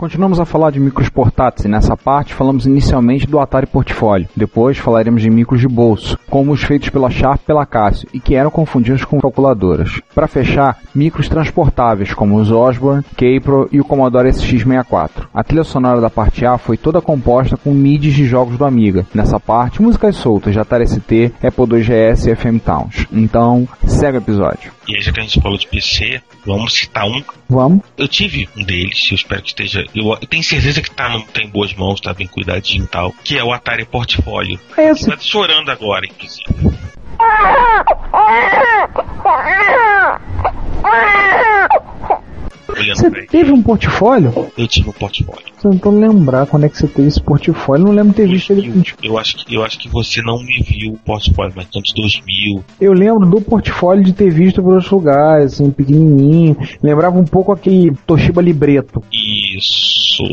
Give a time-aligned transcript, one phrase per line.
[0.00, 4.30] Continuamos a falar de micros portáteis e nessa parte falamos inicialmente do Atari Portfólio.
[4.34, 8.18] Depois falaremos de micros de bolso, como os feitos pela Sharp e pela Casio e
[8.18, 10.00] que eram confundidos com calculadoras.
[10.14, 15.28] Para fechar, micros transportáveis como os Osborne, Kaypro e o Commodore SX64.
[15.34, 19.04] A trilha sonora da parte A foi toda composta com MIDIs de jogos do Amiga.
[19.12, 23.06] Nessa parte, músicas soltas de Atari ST, Apple IIgs e FM Towns.
[23.12, 24.72] Então, segue o episódio.
[24.88, 27.22] E aí, já que a gente falou de PC, vamos citar um.
[27.48, 27.82] Vamos?
[27.96, 29.84] Eu tive um deles, eu espero que esteja.
[29.94, 32.88] Eu, eu tenho certeza que tá, no, tá em boas mãos, tá bem cuidadinho e
[32.88, 33.12] tal.
[33.24, 34.58] Que é o Atari Portfólio.
[34.76, 36.44] É Você tá chorando agora, inclusive.
[42.88, 44.50] Você teve um portfólio?
[44.56, 45.44] Eu tive um portfólio.
[45.60, 47.84] Tô tentando lembrar quando é que você teve esse portfólio.
[47.84, 48.62] Não lembro de ter visto ele.
[48.70, 48.94] 2000.
[49.02, 52.00] Eu acho, que, eu acho que você não me viu o portfólio, mas antes de
[52.00, 52.64] 2000.
[52.80, 56.56] Eu lembro do portfólio de ter visto por outros lugares, assim, pequenininho.
[56.82, 59.02] Lembrava um pouco aquele Toshiba Libreto.
[59.60, 60.24] Isso,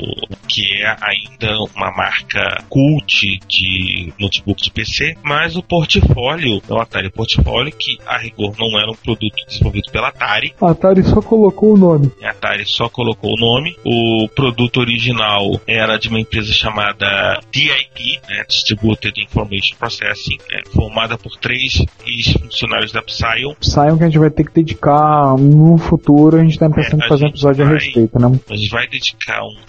[0.47, 6.79] que é ainda uma marca cult de notebook de PC, mas o portfólio, é o
[6.79, 11.21] Atari Portfólio, que a rigor não era um produto desenvolvido pela Atari, A Atari só
[11.21, 12.11] colocou o nome.
[12.23, 13.75] a Atari só colocou o nome.
[13.85, 21.17] O produto original era de uma empresa chamada DIP, né, Distributed Information Processing, né, formada
[21.17, 23.53] por três ex-funcionários da Psyon.
[23.61, 26.37] Saiam que a gente vai ter que dedicar no futuro.
[26.37, 28.39] A gente tá pensando É, em fazer um a episódio a vai- respeito, né?
[28.49, 29.16] A gente vai dedicar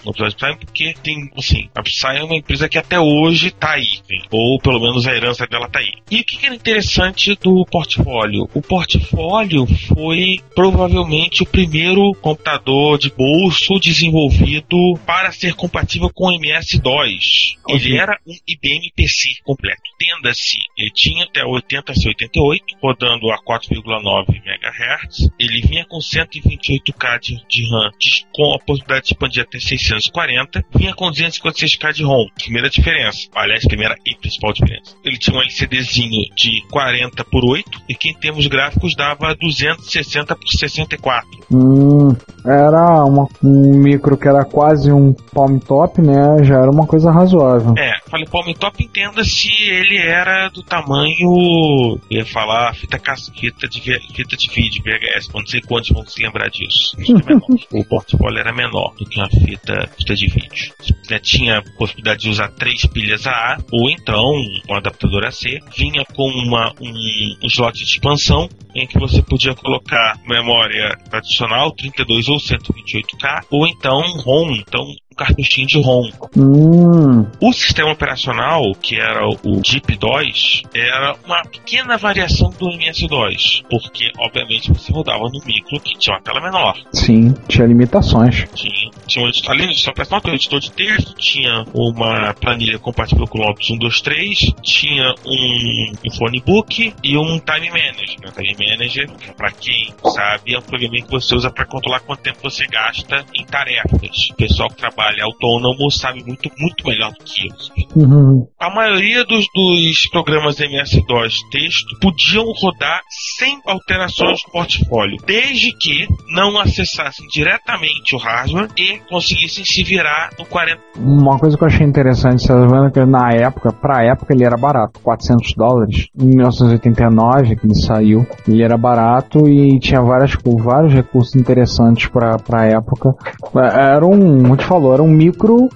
[0.05, 3.71] um episódio pra porque tem, assim, a Psy é uma empresa que até hoje tá
[3.71, 4.23] aí, hein?
[4.31, 5.93] ou pelo menos a herança dela tá aí.
[6.09, 8.49] E o que que era interessante do portfólio?
[8.53, 16.33] O portfólio foi provavelmente o primeiro computador de bolso desenvolvido para ser compatível com o
[16.33, 17.57] MS-DOS.
[17.67, 19.81] Ele era um IBM PC completo.
[19.95, 25.29] Entenda-se, ele tinha até 80C88, rodando a 4,9 MHz.
[25.39, 27.91] Ele vinha com 128K de, de RAM,
[28.33, 30.63] com a possibilidade de expandir até 640.
[30.75, 32.25] Vinha com 256K de ROM.
[32.35, 33.27] Primeira diferença.
[33.35, 34.95] Aliás, primeira e principal diferença.
[35.03, 40.35] Ele tinha um LCDzinho de 40 por 8 e que em termos gráficos dava 260
[40.35, 41.27] por 64.
[41.51, 46.43] Hum, era uma- um micro que era quase um palm top, né?
[46.43, 47.73] Já era uma coisa razoável.
[47.77, 51.99] É, falei palm top, entenda se ele era do tamanho.
[52.09, 52.99] Eu ia falar fita,
[53.35, 53.79] fita, de,
[54.13, 56.95] fita de vídeo, VHS, não sei quantos vão se lembrar disso.
[57.29, 60.73] É o portfólio era menor do que uma fita, fita de vídeo.
[61.09, 64.23] Né, tinha possibilidade de usar três pilhas AA, ou então
[64.69, 65.59] um adaptador AC.
[65.77, 71.71] Vinha com uma, um, um slot de expansão em que você podia colocar memória tradicional,
[71.71, 74.85] 32 ou 128K, ou então ROM, então
[75.19, 76.09] cartuchinho de ROM.
[76.37, 84.11] Hum, O sistema operacional, que era o DIP-DOS, era uma pequena variação do MS-DOS, porque,
[84.17, 86.75] obviamente, você rodava no micro que tinha uma tela menor.
[86.93, 88.45] sim, tinha limitações.
[88.55, 92.33] Tinha, tinha um editor, além do sistema operacional, tinha um editor de texto, tinha uma
[92.33, 98.29] planilha compatível com o Lotus 123, tinha um, um phone book e um time manager.
[98.29, 102.21] O time manager, para quem sabe, é um programa que você usa para controlar quanto
[102.21, 104.29] tempo você gasta em tarefas.
[104.31, 108.03] O pessoal que trabalha autônomo sabe muito, muito melhor do que eu.
[108.03, 108.47] Uhum.
[108.59, 113.01] A maioria dos, dos programas MS-DOS texto podiam rodar
[113.37, 120.29] sem alterações no portfólio, desde que não acessassem diretamente o hardware e conseguissem se virar
[120.37, 120.81] no 40.
[120.97, 124.57] Uma coisa que eu achei interessante, tá vendo que na época, pra época ele era
[124.57, 126.07] barato, 400 dólares.
[126.19, 132.37] Em 1989, que ele saiu, ele era barato e tinha várias, vários recursos interessantes pra,
[132.37, 133.13] pra época.
[133.55, 135.69] Era um, como te falou, era um micro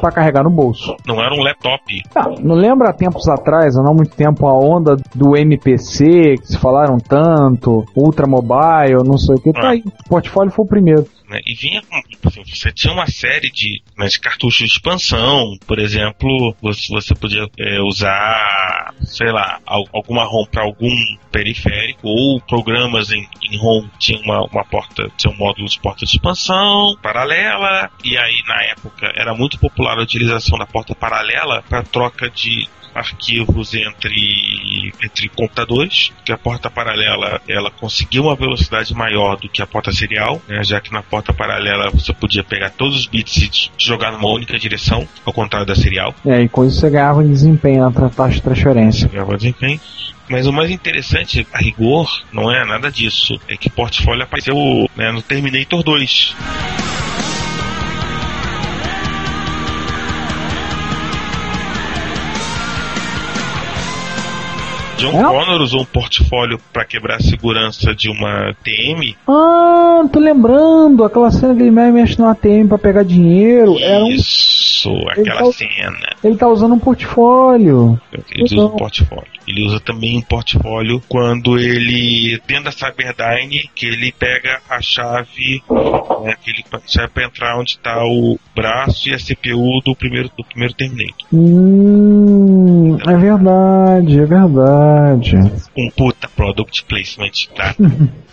[0.00, 0.94] pra carregar no bolso.
[1.06, 1.82] Não era um laptop.
[2.14, 6.46] Ah, não lembra há tempos atrás, há não muito tempo, a onda do MPC, que
[6.48, 9.70] se falaram tanto, Ultra Mobile, não sei o que, tá Ah.
[9.70, 9.82] aí.
[10.06, 11.04] O portfólio foi o primeiro.
[11.28, 11.40] Né?
[11.46, 12.00] E vinha com.
[12.28, 15.56] Assim, você tinha uma série de, né, de cartuchos de expansão.
[15.66, 20.94] Por exemplo, você, você podia é, usar, sei lá, al- alguma ROM para algum
[21.30, 26.04] periférico ou programas em, em ROM tinha uma, uma porta, tinha um módulo de porta
[26.04, 27.90] de expansão paralela.
[28.04, 32.68] E aí, na época, era muito popular a utilização da porta paralela para troca de
[32.94, 34.14] arquivos entre,
[35.02, 39.92] entre computadores, que a porta paralela ela conseguiu uma velocidade maior do que a porta
[39.92, 44.12] serial, né, já que na porta paralela você podia pegar todos os bits e jogar
[44.12, 46.14] numa única direção, ao contrário da serial.
[46.24, 49.08] É, e com isso você ganhava em desempenho na taxa de transferência.
[49.08, 49.80] Ganhava desempenho.
[50.28, 53.38] Mas o mais interessante, a rigor, não é nada disso.
[53.48, 54.56] É que portfólio apareceu
[54.96, 56.34] né, no Terminator 2.
[65.10, 65.22] John É?
[65.22, 69.16] Connor usou um portfólio para quebrar a segurança de uma TM.
[69.28, 73.78] Ah, tô lembrando, aquela cena que ele mexe no ATM pra pegar dinheiro.
[73.78, 74.16] Era um,
[74.92, 76.16] Isso, aquela Então- cena.
[76.22, 77.98] ele tá usando um portfólio.
[78.12, 78.66] Ele usa Legal.
[78.74, 79.24] um portfólio.
[79.46, 85.62] Ele usa também um portfólio quando ele, dentro da Cyberdyne, que ele pega a chave,
[86.24, 90.30] né, que ele chave para entrar onde está o braço e a CPU do primeiro,
[90.36, 91.14] do primeiro Terminator.
[91.32, 95.36] Hum, é verdade, é verdade.
[95.76, 97.74] Um puta product placement, tá?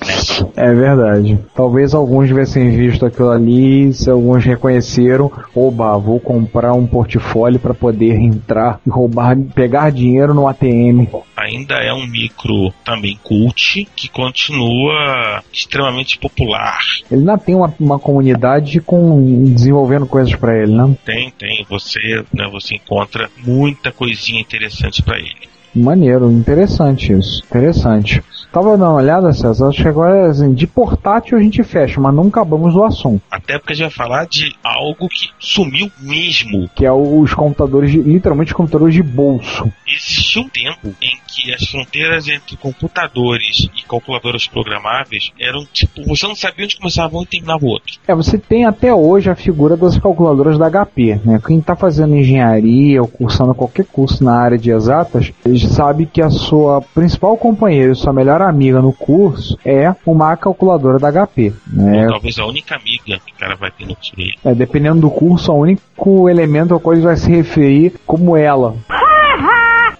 [0.55, 1.37] É verdade.
[1.55, 6.40] Talvez alguns tivessem visto aquilo ali, se alguns reconheceram, oba, vou comprar
[6.73, 11.07] um portfólio para poder entrar e roubar, pegar dinheiro no ATM.
[11.35, 16.79] Ainda é um micro também cult que continua extremamente popular.
[17.09, 20.95] Ele ainda tem uma, uma comunidade com desenvolvendo coisas para ele, né?
[21.05, 21.65] Tem, tem.
[21.69, 25.49] Você, né, você encontra muita coisinha interessante para ele.
[25.73, 27.43] Maneiro, interessante isso.
[27.45, 28.21] Interessante.
[28.51, 29.69] Tava dando uma olhada, César.
[29.69, 33.21] Acho que agora, assim, de portátil a gente fecha, mas não acabamos do assunto.
[33.31, 36.69] Até porque a gente vai falar de algo que sumiu mesmo.
[36.75, 39.71] Que é os computadores, de, literalmente os computadores de bolso.
[39.87, 46.27] Existiu um tempo em que as fronteiras entre computadores e calculadoras programáveis eram tipo, você
[46.27, 47.93] não sabia onde começava um e terminava o outro.
[48.05, 51.39] É, você tem até hoje a figura das calculadoras da HP, né?
[51.45, 56.21] Quem está fazendo engenharia ou cursando qualquer curso na área de exatas, ele sabe que
[56.21, 61.53] a sua principal companheira sua melhor amiga no curso é uma calculadora da HP.
[61.67, 62.05] Né?
[62.05, 64.33] Ou talvez a única amiga que o cara vai ter no curso dele.
[64.43, 68.75] É, dependendo do curso, o único elemento ao qual ele vai se referir como ela.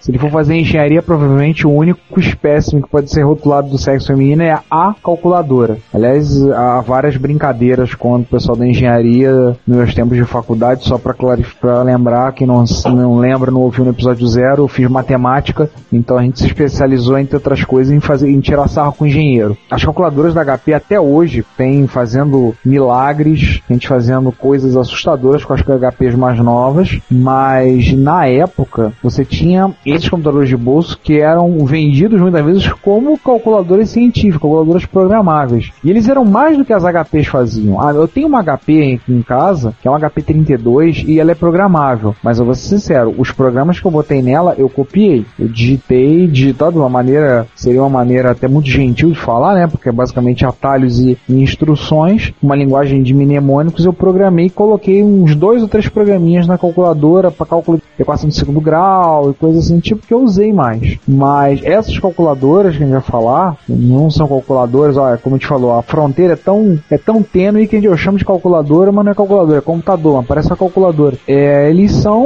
[0.02, 4.08] Se ele for fazer engenharia, provavelmente o único espécime que pode ser rotulado do sexo
[4.08, 5.78] feminino é a calculadora.
[5.94, 10.98] Aliás, há várias brincadeiras com o pessoal da engenharia nos meus tempos de faculdade, só
[10.98, 15.70] para clarificar, lembrar, quem não, não lembra, não ouviu no episódio zero, eu fiz matemática,
[15.92, 19.56] então a gente se especializou, entre outras coisas, em, fazer, em tirar sarro com engenheiro.
[19.70, 25.52] As calculadoras da HP até hoje têm fazendo milagres, a gente fazendo coisas assustadoras com
[25.52, 31.64] as HPs mais novas, mas na época você tinha esses computadores de bolso que eram
[31.64, 35.70] vendidos muitas vezes como calculadoras científicas, calculadoras programáveis.
[35.82, 37.80] E eles eram mais do que as HPs faziam.
[37.80, 41.32] Ah, eu tenho uma HP aqui em casa, que é uma HP 32 e ela
[41.32, 45.24] é programável, mas eu vou ser sincero, os programas que eu botei nela eu copiei.
[45.38, 49.66] Eu digitei, digitado de uma maneira, seria uma maneira até muito gentil de falar, né?
[49.66, 55.02] Porque é basicamente atalhos e, e instruções, uma linguagem de mnemônicos, eu programei e coloquei
[55.02, 59.34] uns dois ou três programinhas na calculadora para cálculo de equação de segundo grau e
[59.34, 60.98] coisas assim, tipo que eu usei mais.
[61.06, 65.48] Mas essas calculadoras que a gente vai falar, não são calculadoras, olha, como a gente
[65.48, 69.12] falou, a fronteira é tão, é tão tênue que eu chamo de calculadora, mas não
[69.12, 71.18] é calculadora, é computador, mas parece uma calculadora.
[71.26, 72.24] É, eles são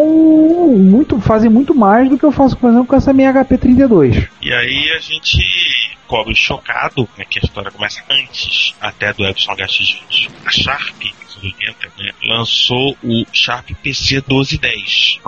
[0.77, 4.29] muito, fazem muito mais do que eu faço, por exemplo, com essa minha HP 32.
[4.43, 5.43] E aí a gente
[6.07, 10.31] cobre chocado, né, que a história começa antes até do Epson HX20.
[10.45, 15.21] A Sharp, em 1980, né, lançou o Sharp PC 1210.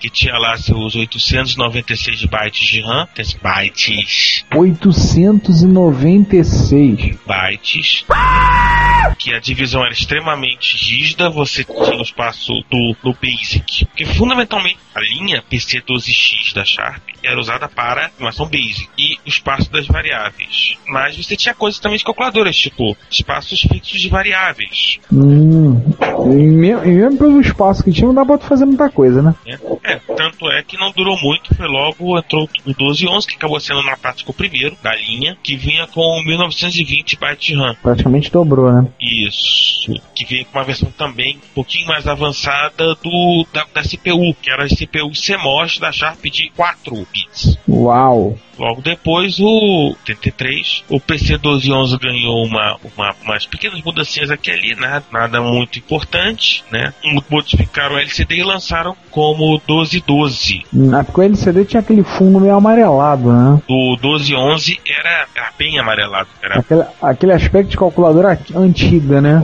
[0.00, 3.08] Que tinha lá seus 896 bytes de RAM,
[3.42, 7.16] bytes, 896.
[7.26, 8.04] bytes,
[9.18, 14.78] que a divisão era extremamente rígida, você tinha o espaço do, do Basic, porque fundamentalmente
[14.94, 18.88] a linha PC12X da Sharp era usada para animação Basic.
[18.98, 20.76] E espaço das variáveis.
[20.88, 24.98] Mas você tinha coisas também de calculadoras, tipo espaços fixos de variáveis.
[25.12, 25.80] Hum,
[26.30, 29.22] e, mesmo, e mesmo pelo espaço que tinha, não dá pra tu fazer muita coisa,
[29.22, 29.34] né?
[29.44, 29.58] né?
[29.82, 33.82] É, tanto é que não durou muito, foi logo entrou o 1211, que acabou sendo
[33.82, 37.76] na prática o primeiro da linha, que vinha com 1920 bytes de RAM.
[37.82, 38.86] Praticamente dobrou, né?
[39.00, 39.92] Isso.
[40.14, 44.50] Que veio com uma versão também um pouquinho mais avançada do da, da CPU, que
[44.50, 47.58] era a CPU CMOS da Sharp de 4 bits.
[47.68, 48.38] Uau!
[48.58, 54.52] Logo depois, o 83, o PC 1211 ganhou uma, uma, umas pequenas mudanças aqui e
[54.52, 56.92] ali, nada, nada muito importante, né?
[57.30, 60.62] Modificaram o LCD e lançaram como 1212.
[60.72, 63.60] Na época o LCD tinha aquele fundo meio amarelado, né?
[63.68, 69.42] O 1211 era, era bem amarelado, era Aquele, aquele aspecto de calculadora antiga, né?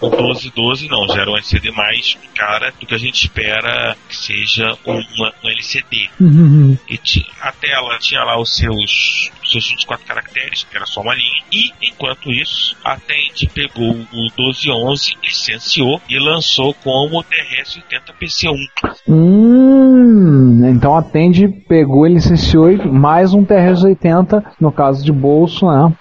[0.00, 4.16] O 1212 não, já era um LCD mais cara do que a gente espera que
[4.16, 6.08] seja uma, um LCD.
[6.88, 11.00] E ti- a tela tinha lá os seus, os seus 24 caracteres, que era só
[11.00, 11.42] uma linha.
[11.52, 18.54] E, enquanto isso, a Tend pegou o 1211, licenciou e lançou como TRS-80 PC1.
[19.08, 25.66] Hum, então a Tend pegou e licenciou e mais um TRS-80, no caso de bolso,
[25.66, 25.92] né?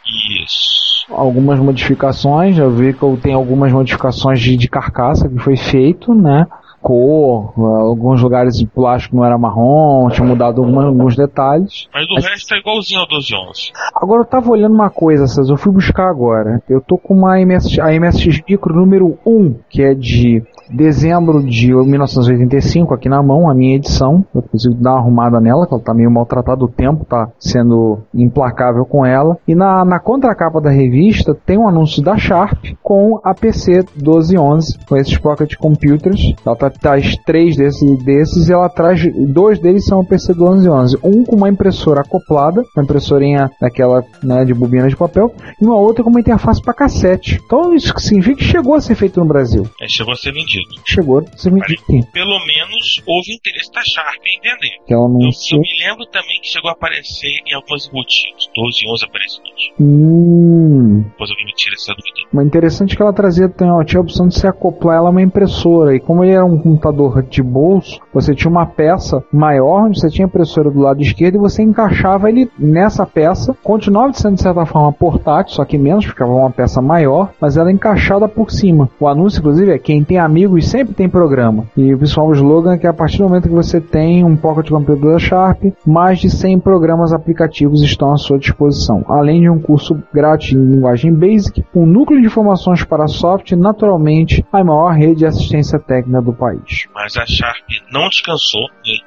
[0.44, 0.93] Isso.
[1.10, 6.14] Algumas modificações, já vi que eu tenho algumas modificações de, de carcaça que foi feito,
[6.14, 6.48] né?
[6.84, 11.88] Cor, alguns lugares o plástico não era marrom, tinha mudado alguma- alguns detalhes.
[11.94, 13.72] Mas o Mas- resto é igualzinho ao 1211.
[13.96, 16.62] Agora eu tava olhando uma coisa, César, eu fui buscar agora.
[16.70, 21.74] Eu tô com uma MS, a MSX Micro número 1, que é de dezembro de
[21.74, 24.25] 1985 aqui na mão, a minha edição.
[24.34, 28.00] Eu preciso dar uma arrumada nela, que ela tá meio maltratada, o tempo tá sendo
[28.13, 29.38] implacável com ela.
[29.48, 34.78] E na, na contracapa da revista tem um anúncio da Sharp com a PC 1211,
[34.88, 36.34] com esses Pocket Computers.
[36.46, 40.98] Ela tá, traz três desses, desses e ela traz, dois deles são o PC 1211.
[41.03, 45.77] Um com uma impressora acoplada, uma impressorinha daquela né, de bobina de papel, e uma
[45.77, 47.39] outra com uma interface para cassete.
[47.46, 49.68] Então isso significa que chegou a ser feito no Brasil.
[49.82, 50.70] É, chegou a ser vendido.
[50.86, 51.82] Chegou a ser vendido.
[52.12, 54.77] Pelo menos houve interesse da Sharp em vender.
[54.86, 58.50] Que ela Eu, eu me lembro também que chegou a aparecer em algumas boutiques.
[58.56, 59.44] 12 11 apareceu.
[59.80, 61.03] Hum.
[61.10, 62.27] Depois alguém me tira essa dúvida.
[62.32, 63.50] Mas interessante que ela trazia
[63.86, 65.96] tinha a opção de se acoplar ela a uma impressora.
[65.96, 70.10] E como ele era um computador de bolso, você tinha uma peça maior, onde você
[70.10, 73.55] tinha a impressora do lado esquerdo e você encaixava ele nessa peça.
[73.63, 77.72] Continuava sendo de certa forma portátil, só que menos, ficava uma peça maior, mas ela
[77.72, 78.89] encaixada por cima.
[79.00, 81.65] O anúncio, inclusive, é quem tem amigos sempre tem programa.
[81.75, 84.36] E o pessoal o slogan é que a partir do momento que você tem um
[84.36, 89.03] Pocket Computer da Sharp, mais de 100 programas aplicativos estão à sua disposição.
[89.08, 94.46] Além de um curso grátis em linguagem Basic, um núcleo de informações para software naturalmente,
[94.51, 96.53] a maior rede de assistência técnica do país.
[96.94, 98.70] Mas a Sharp não descansou.
[98.86, 99.04] Em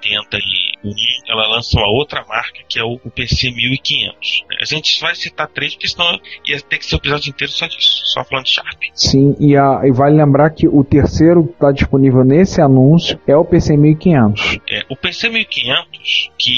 [0.89, 4.45] 81, ela lança uma outra marca que é o, o PC 1500.
[4.61, 7.67] A gente vai citar três, porque senão ia ter que ser o episódio inteiro só
[7.67, 8.83] disso, só falando de Sharp.
[8.95, 13.37] Sim, e, a- e vale lembrar que o terceiro que está disponível nesse anúncio é
[13.37, 14.59] o PC 1500.
[14.71, 16.55] É, o PC 1500, que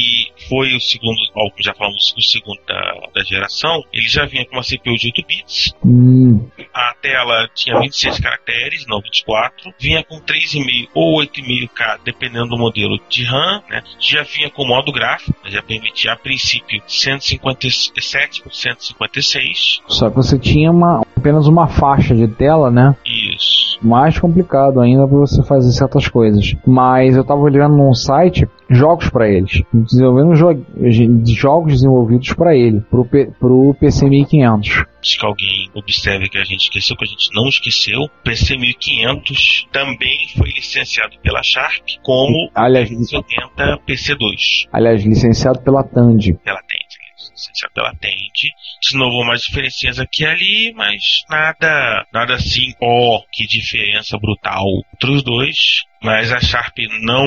[0.49, 2.81] foi o segundo, ó, já falamos, o segundo da,
[3.15, 7.79] da geração, ele já vinha com uma CPU de 8 bits, Hum, a tela tinha
[7.81, 13.83] 26 caracteres, não 24, vinha com 3,5 ou 8,5K, dependendo do modelo de RAM, né?
[14.01, 15.51] já vinha com modo gráfico, né?
[15.51, 22.15] já permitia a princípio 157 por 156, só que você tinha uma, apenas uma faixa
[22.15, 22.97] de tela, né?
[23.05, 23.79] isso.
[23.83, 26.55] mais complicado ainda para você fazer certas coisas.
[26.67, 30.65] Mas eu tava olhando num site jogos para eles, desenvolvendo jo
[31.35, 34.85] jogos desenvolvidos para ele, pro, P pro PC 1500.
[35.03, 38.57] Se que alguém observe que a gente esqueceu, que a gente não esqueceu, o PC
[38.57, 44.69] 1500 também foi licenciado pela Sharp como Aliás, 580 PC2.
[44.73, 46.35] aliás, licenciado pela Tandy.
[46.45, 48.53] pela Tend, licenciado pela Tend.
[48.83, 54.65] De novo, umas diferencinhas aqui e ali, mas nada, nada assim, ó, que diferença brutal
[54.95, 55.85] entre os dois.
[56.03, 57.27] Mas a Sharp não,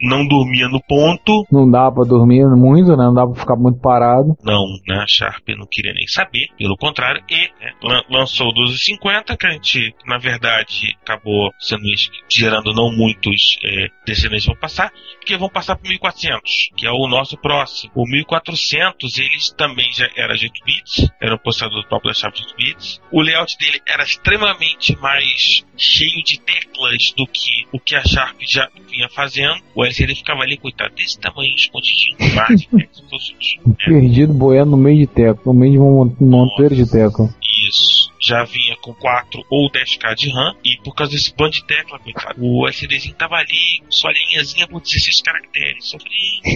[0.00, 1.44] não dormia no ponto.
[1.50, 3.04] Não dá para dormir muito, né?
[3.04, 4.36] Não dá para ficar muito parado.
[4.42, 5.02] Não, né?
[5.02, 6.46] A Sharp não queria nem saber.
[6.58, 11.86] Pelo contrário, e né, lan- lançou o 1250, que a gente, na verdade, acabou sendo
[12.28, 17.06] gerando não muitos é, descendentes vão passar, porque vão passar para 1400, que é o
[17.08, 17.92] nosso próximo.
[17.94, 22.34] O 1400, eles também já era de 8 bits, era um processador próprio da Sharp
[22.34, 23.00] de 8 bits.
[23.12, 28.36] O layout dele era extremamente mais cheio de teclas do que o que a Sharp
[28.42, 29.54] já vinha fazendo.
[29.74, 33.84] O LCD ficava ali, coitado, desse tamanho, escondidinho no mar, de teclas, todos os- é.
[33.90, 37.32] Perdido boiando no meio de teco, no meio de um mon- monteiro de teco.
[37.68, 38.06] Isso.
[38.20, 40.54] Já vinha com 4 ou 10k de RAM.
[40.64, 44.66] E por causa desse bando de tecla, coitado, o SDzinho tava ali com sua linhazinha
[44.66, 45.84] por 16 caracteres.
[45.84, 46.10] Sofri.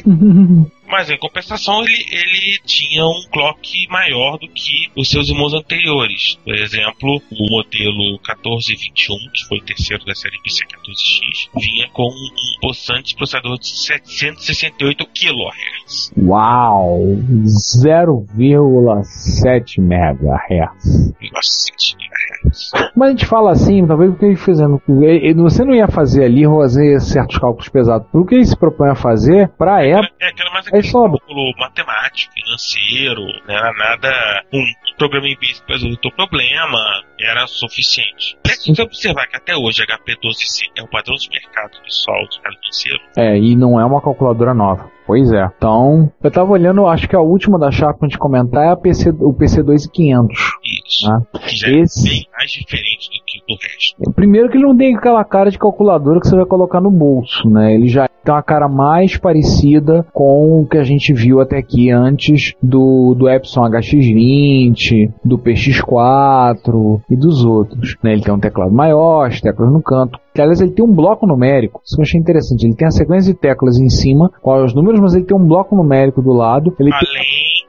[0.91, 6.37] Mas em compensação, ele, ele tinha um clock maior do que os seus irmãos anteriores.
[6.45, 12.61] Por exemplo, o modelo 1421, que foi o terceiro da série PC14X, vinha com um
[12.61, 16.13] possante processador de 768 kHz.
[16.17, 16.99] Uau!
[17.77, 21.15] 0,7 MHz.
[21.33, 22.10] Nossa, MHz.
[22.97, 24.81] Mas a gente fala assim, talvez porque ele fazendo.
[25.03, 28.07] ele- Você não ia fazer ali fazer certos cálculos pesados.
[28.11, 30.13] Porque ele se propõe a fazer, pra época.
[30.21, 31.19] É aquela mais aquele sobra.
[31.19, 34.11] cálculo matemático, financeiro, não era nada
[34.53, 34.63] um
[34.99, 36.79] programa em basic para resolver o teu problema,
[37.21, 38.37] era suficiente.
[38.47, 42.35] É que você observar que até hoje HP12C é o padrão de mercado pessoal do
[42.37, 43.01] mercado financeiro.
[43.17, 44.91] É, e não é uma calculadora nova.
[45.11, 45.45] Pois é.
[45.57, 48.77] Então, eu tava olhando, acho que a última da Sharp pra gente comentar é a
[48.77, 50.29] PC, o PC2500.
[50.87, 51.11] Isso.
[51.11, 51.21] né?
[51.41, 54.13] Que já Esse- é bem mais diferente do que do resto.
[54.15, 57.49] Primeiro que ele não tem aquela cara de calculadora que você vai colocar no bolso,
[57.49, 57.75] né?
[57.75, 61.91] Ele já tem uma cara mais parecida com o que a gente viu até aqui
[61.91, 67.97] antes do, do Epson HX20, do PX4 e dos outros.
[68.03, 68.13] né?
[68.13, 70.19] Ele tem um teclado maior, as teclas no canto.
[70.35, 71.81] Que, aliás, ele tem um bloco numérico.
[71.85, 72.65] Isso que eu achei interessante.
[72.65, 75.45] Ele tem a sequência de teclas em cima, com os números, mas ele tem um
[75.47, 76.75] bloco numérico do lado.
[76.79, 76.99] Ele tem-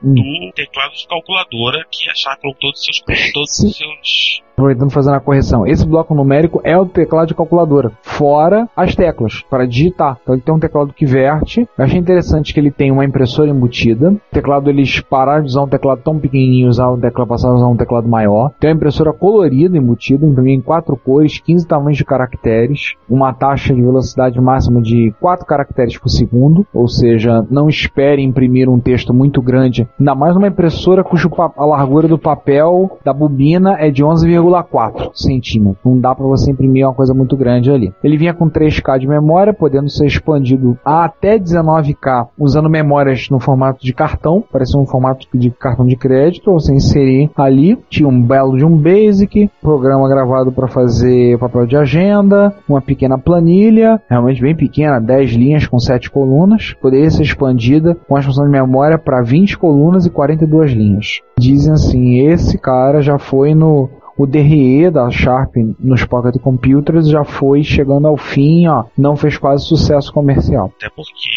[0.03, 4.41] Além do teclado de calculadora que a Sharp colocou todos os seus, todos os seus
[4.61, 9.43] aproveitando fazendo a correção, esse bloco numérico é o teclado de calculadora, fora as teclas,
[9.49, 10.17] para digitar.
[10.21, 11.67] Então ele tem um teclado que verte.
[11.77, 14.11] Eu achei interessante que ele tem uma impressora embutida.
[14.11, 17.57] O teclado eles pararam de usar um teclado tão pequenininho, usar um teclado passaram a
[17.57, 18.51] usar um teclado maior.
[18.59, 23.73] Tem uma impressora colorida embutida, imprimida em quatro cores, 15 tamanhos de caracteres, uma taxa
[23.73, 29.13] de velocidade máxima de 4 caracteres por segundo, ou seja, não espere imprimir um texto
[29.13, 34.03] muito grande, ainda mais numa impressora cuja a largura do papel da bobina é de
[34.51, 35.77] 11,4 centímetros.
[35.85, 37.93] Não dá para você imprimir uma coisa muito grande ali.
[38.03, 43.39] Ele vinha com 3K de memória, podendo ser expandido a até 19K, usando memórias no
[43.39, 47.77] formato de cartão, parecia um formato de cartão de crédito, você inserir ali.
[47.89, 53.17] Tinha um belo de um Basic, programa gravado para fazer papel de agenda, uma pequena
[53.17, 58.45] planilha, realmente bem pequena, 10 linhas com 7 colunas, poderia ser expandida com a expansão
[58.45, 61.21] de memória para 20 colunas e 42 linhas.
[61.37, 67.23] Dizem assim, esse cara já foi no o DRE da Sharp nos Pocket Computers já
[67.23, 70.71] foi chegando ao fim, ó, não fez quase sucesso comercial.
[70.77, 71.29] Até porque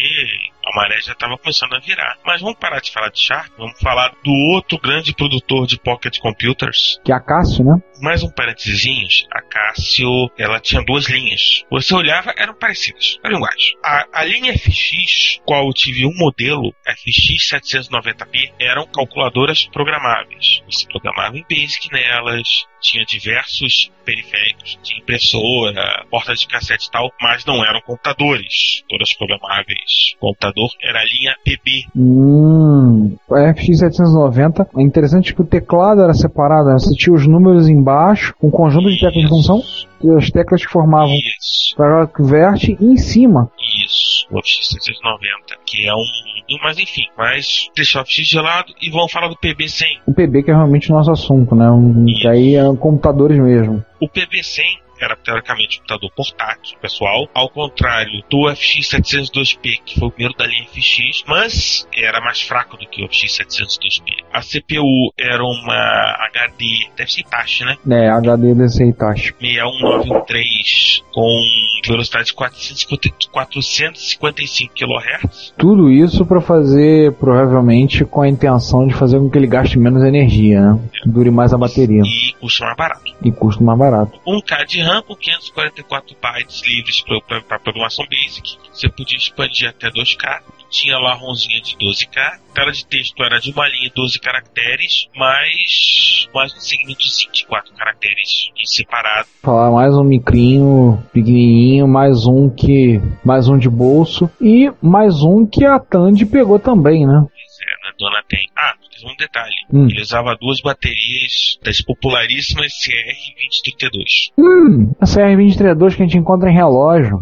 [0.65, 2.17] a maré já estava começando a virar.
[2.25, 6.17] Mas vamos parar de falar de Sharp, vamos falar do outro grande produtor de pocket
[6.19, 6.99] computers.
[7.03, 7.81] Que é a Cássio, né?
[8.01, 11.63] Mais um parênteses, a Casio, ela tinha duas linhas.
[11.71, 13.73] Você olhava, eram parecidas, eram iguais.
[13.83, 20.61] A, a linha FX, qual eu tive um modelo, FX 790p, eram calculadoras programáveis.
[20.69, 27.11] Você programava em Basic nelas, tinha diversos periféricos, tinha impressora, porta de cassete e tal,
[27.19, 30.15] mas não eram computadores, todas programáveis.
[30.17, 36.13] O computador era a linha PB, Hum, a FX790 é interessante que o teclado era
[36.13, 36.73] separado, né?
[36.73, 39.61] você tinha os números embaixo, um conjunto de teclas de função
[40.03, 41.75] e as teclas que formavam Isso.
[41.75, 43.51] teclado que verte e em cima.
[43.85, 46.57] Isso, o FX 790, que é um.
[46.63, 50.01] Mas enfim, mas deixar o FX de lado e vamos falar do PB100.
[50.07, 51.69] O PB que é realmente o nosso assunto, né?
[51.69, 53.83] Um, que aí é computadores mesmo.
[53.99, 60.07] O PB100 era teoricamente um computador portátil, pessoal, ao contrário do FX 702P, que foi
[60.07, 64.23] o primeiro da linha FX, mas era mais fraco do que o FX 702P.
[64.33, 67.77] A CPU era uma HD, deve ser Itachi, né?
[67.89, 69.33] É, HD desse Itachi.
[69.39, 71.41] 61913 com
[71.87, 75.53] velocidade de 450 455 kHz.
[75.57, 80.03] Tudo isso para fazer, provavelmente, com a intenção de fazer com que ele gaste menos
[80.03, 80.79] energia, né?
[81.05, 83.15] Dure mais a bateria e custa mais barato.
[83.23, 84.19] e custe mais barato.
[84.27, 88.57] 1K de RAM com 544 bytes livres para programação basic.
[88.71, 90.41] Você podia expandir até 2K.
[90.69, 92.39] Tinha lá a ROMzinha de 12K.
[92.53, 97.73] Tela de texto era de uma linha 12 caracteres, mais, mais um segmentozinho de 4
[97.73, 99.27] caracteres separado.
[99.41, 105.45] Falar mais um micrinho, pequenininho, mais um que, mais um de bolso e mais um
[105.45, 107.19] que a Tandy pegou também, né?
[107.21, 107.93] Pois é, né?
[107.97, 108.49] Dona tem.
[108.57, 109.55] Ah, um detalhe.
[109.71, 109.87] Hum.
[109.89, 114.31] Ele usava duas baterias das popularíssimas CR2032.
[114.37, 117.21] Hum, a CR2032 que a gente encontra em relógio.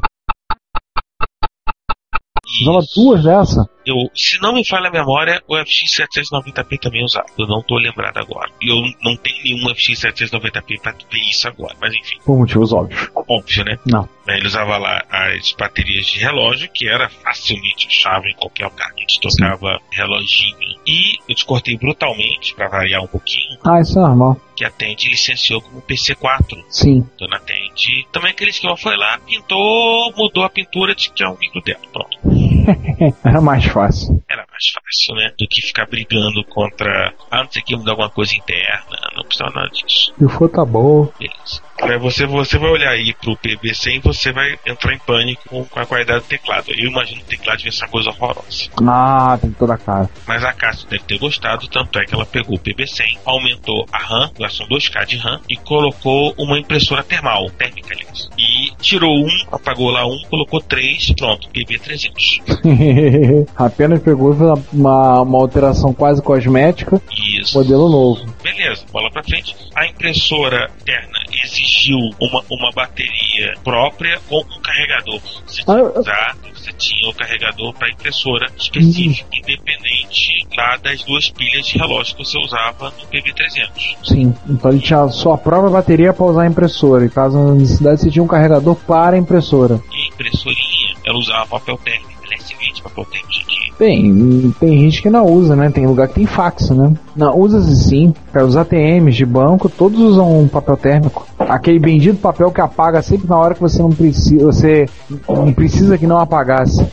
[2.61, 3.01] Usava Isso.
[3.01, 3.69] duas dessa.
[3.85, 7.25] Eu, se não me falha a memória, o FX 790p também usava.
[7.37, 8.49] Eu não tô lembrado agora.
[8.61, 11.75] E eu não tenho nenhum FX 790p pra ver isso agora.
[11.81, 13.09] Mas enfim, Por motivos óbvios.
[13.27, 13.77] óbvio, né?
[13.85, 14.07] Não.
[14.25, 18.89] Ele usava lá as baterias de relógio, que era facilmente achável em qualquer lugar.
[18.95, 20.79] A gente tocava reloginho.
[20.87, 24.37] E eu te cortei brutalmente, pra variar um pouquinho, Ah, isso é normal.
[24.55, 26.63] que a Tende licenciou como PC4.
[26.69, 27.05] Sim.
[27.19, 28.07] Dona Tende.
[28.13, 31.79] Também aquele esquema foi lá, pintou, mudou a pintura de que é um micro dela.
[31.91, 32.17] Pronto.
[33.25, 34.23] Era mais fácil.
[34.29, 35.33] era mais fácil, né?
[35.37, 37.13] Do que ficar brigando contra.
[37.31, 38.97] Ah, não sei o que, mudar alguma coisa interna.
[39.15, 40.13] Não precisava nada disso.
[40.17, 41.11] Se for, tá bom.
[41.19, 41.61] Beleza.
[41.81, 45.79] Aí você, você vai olhar aí pro PB100 e você vai entrar em pânico com,
[45.79, 46.71] a qualidade do teclado.
[46.71, 48.69] Eu imagino que o teclado devia ser uma coisa horrorosa.
[48.85, 50.09] Ah, tem toda a cara.
[50.27, 53.97] Mas a Cássio deve ter gostado, tanto é que ela pegou o PB100, aumentou a
[53.97, 58.29] RAM, gastou 2K de RAM, e colocou uma impressora termal, térmica, aliás.
[58.37, 63.45] E tirou um, apagou lá um, colocou três, pronto, PB300.
[63.55, 64.33] Apenas pegou
[64.71, 67.01] uma, uma alteração quase cosmética,
[67.39, 67.57] Isso.
[67.57, 68.25] modelo novo.
[68.41, 69.55] Beleza, bola pra frente.
[69.75, 75.19] A impressora interna exigiu uma, uma bateria própria com um carregador.
[75.45, 81.03] Você Ah, tinha que usar, você tinha o carregador para impressora específico, independente lá das
[81.03, 83.95] duas pilhas de relógio que você usava no PB300.
[84.03, 87.05] Sim, então ele tinha só a própria bateria para usar a impressora.
[87.05, 89.81] E caso necessidade, você tinha um carregador para a impressora.
[89.91, 90.62] E a impressorinha,
[91.05, 92.11] ela usava papel térmico.
[92.25, 93.73] Ela é seguinte, papel aqui.
[93.77, 95.69] Tem, tem gente que não usa, né?
[95.69, 96.93] Tem lugar que tem fax, né?
[97.15, 98.13] Não, usa-se sim.
[98.31, 101.27] Cara, Os ATMs de banco, todos usam papel térmico.
[101.37, 104.85] Aquele bendito papel que apaga sempre na hora que você não precisa, você
[105.27, 106.85] não precisa que não apagasse.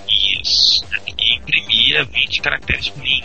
[0.42, 0.85] Isso.
[1.07, 3.19] Imprimia 20 caracteres por linha.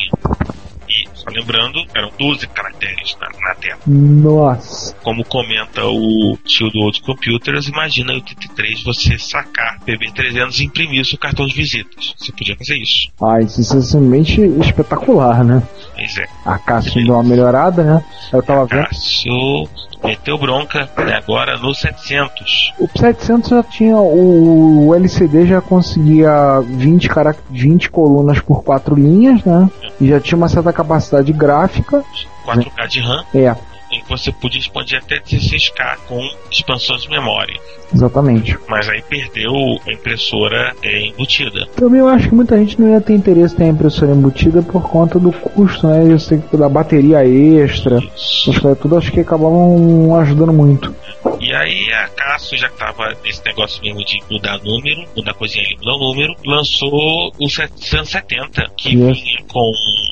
[1.45, 3.79] Lembrando, eram 12 caracteres na, na tela.
[3.85, 4.95] Nossa.
[5.03, 11.01] Como comenta o tio do Old Computers, imagina em 83 você sacar PB300 e imprimir
[11.01, 12.15] o seu cartão de visitas.
[12.17, 13.11] Você podia fazer isso.
[13.21, 15.61] Ah, isso é simplesmente espetacular, né?
[15.93, 16.25] Pois é.
[16.45, 18.03] A Cássio deu uma melhorada, né?
[18.33, 18.87] Eu tava vendo.
[18.87, 19.69] Cássio
[20.05, 22.73] meteu bronca né, agora no 700.
[22.79, 23.97] O 700 já tinha.
[23.97, 29.69] O, LCD já conseguia 20, carac- 20 colunas por 4 linhas, né?
[29.99, 32.03] E já tinha uma certa capacidade gráfica.
[32.45, 33.55] 4K de RAM, É,
[33.95, 37.59] em que você podia expandir até 16K com expansões de memória.
[37.93, 38.57] Exatamente.
[38.67, 39.53] Mas aí perdeu
[39.87, 41.65] a impressora é, embutida.
[41.75, 45.19] Também eu acho que muita gente não ia ter interesse em impressora embutida por conta
[45.19, 46.05] do custo, né?
[46.05, 48.51] você da bateria extra, Isso.
[48.81, 50.93] tudo, acho que acabavam ajudando muito.
[51.39, 55.75] E aí a Casio já estava nesse negócio mesmo de mudar número, mudar coisinha ali,
[55.77, 59.19] mudar número, lançou o 770, que yes.
[59.21, 59.71] vinha com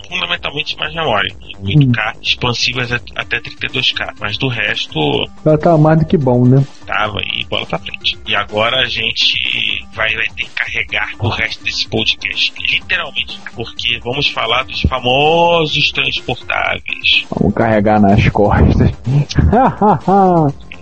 [0.09, 2.19] fundamentalmente mais memória, 8K, hum.
[2.21, 3.39] expansivas até
[3.73, 4.13] 2K.
[4.19, 4.99] Mas do resto.
[5.45, 6.65] Ela tá mais do que bom, né?
[6.85, 8.17] Tava e bola pra frente.
[8.27, 12.53] E agora a gente vai, vai ter que carregar o resto desse podcast.
[12.59, 13.39] Literalmente.
[13.55, 17.25] Porque vamos falar dos famosos transportáveis.
[17.39, 18.91] Vamos carregar nas costas.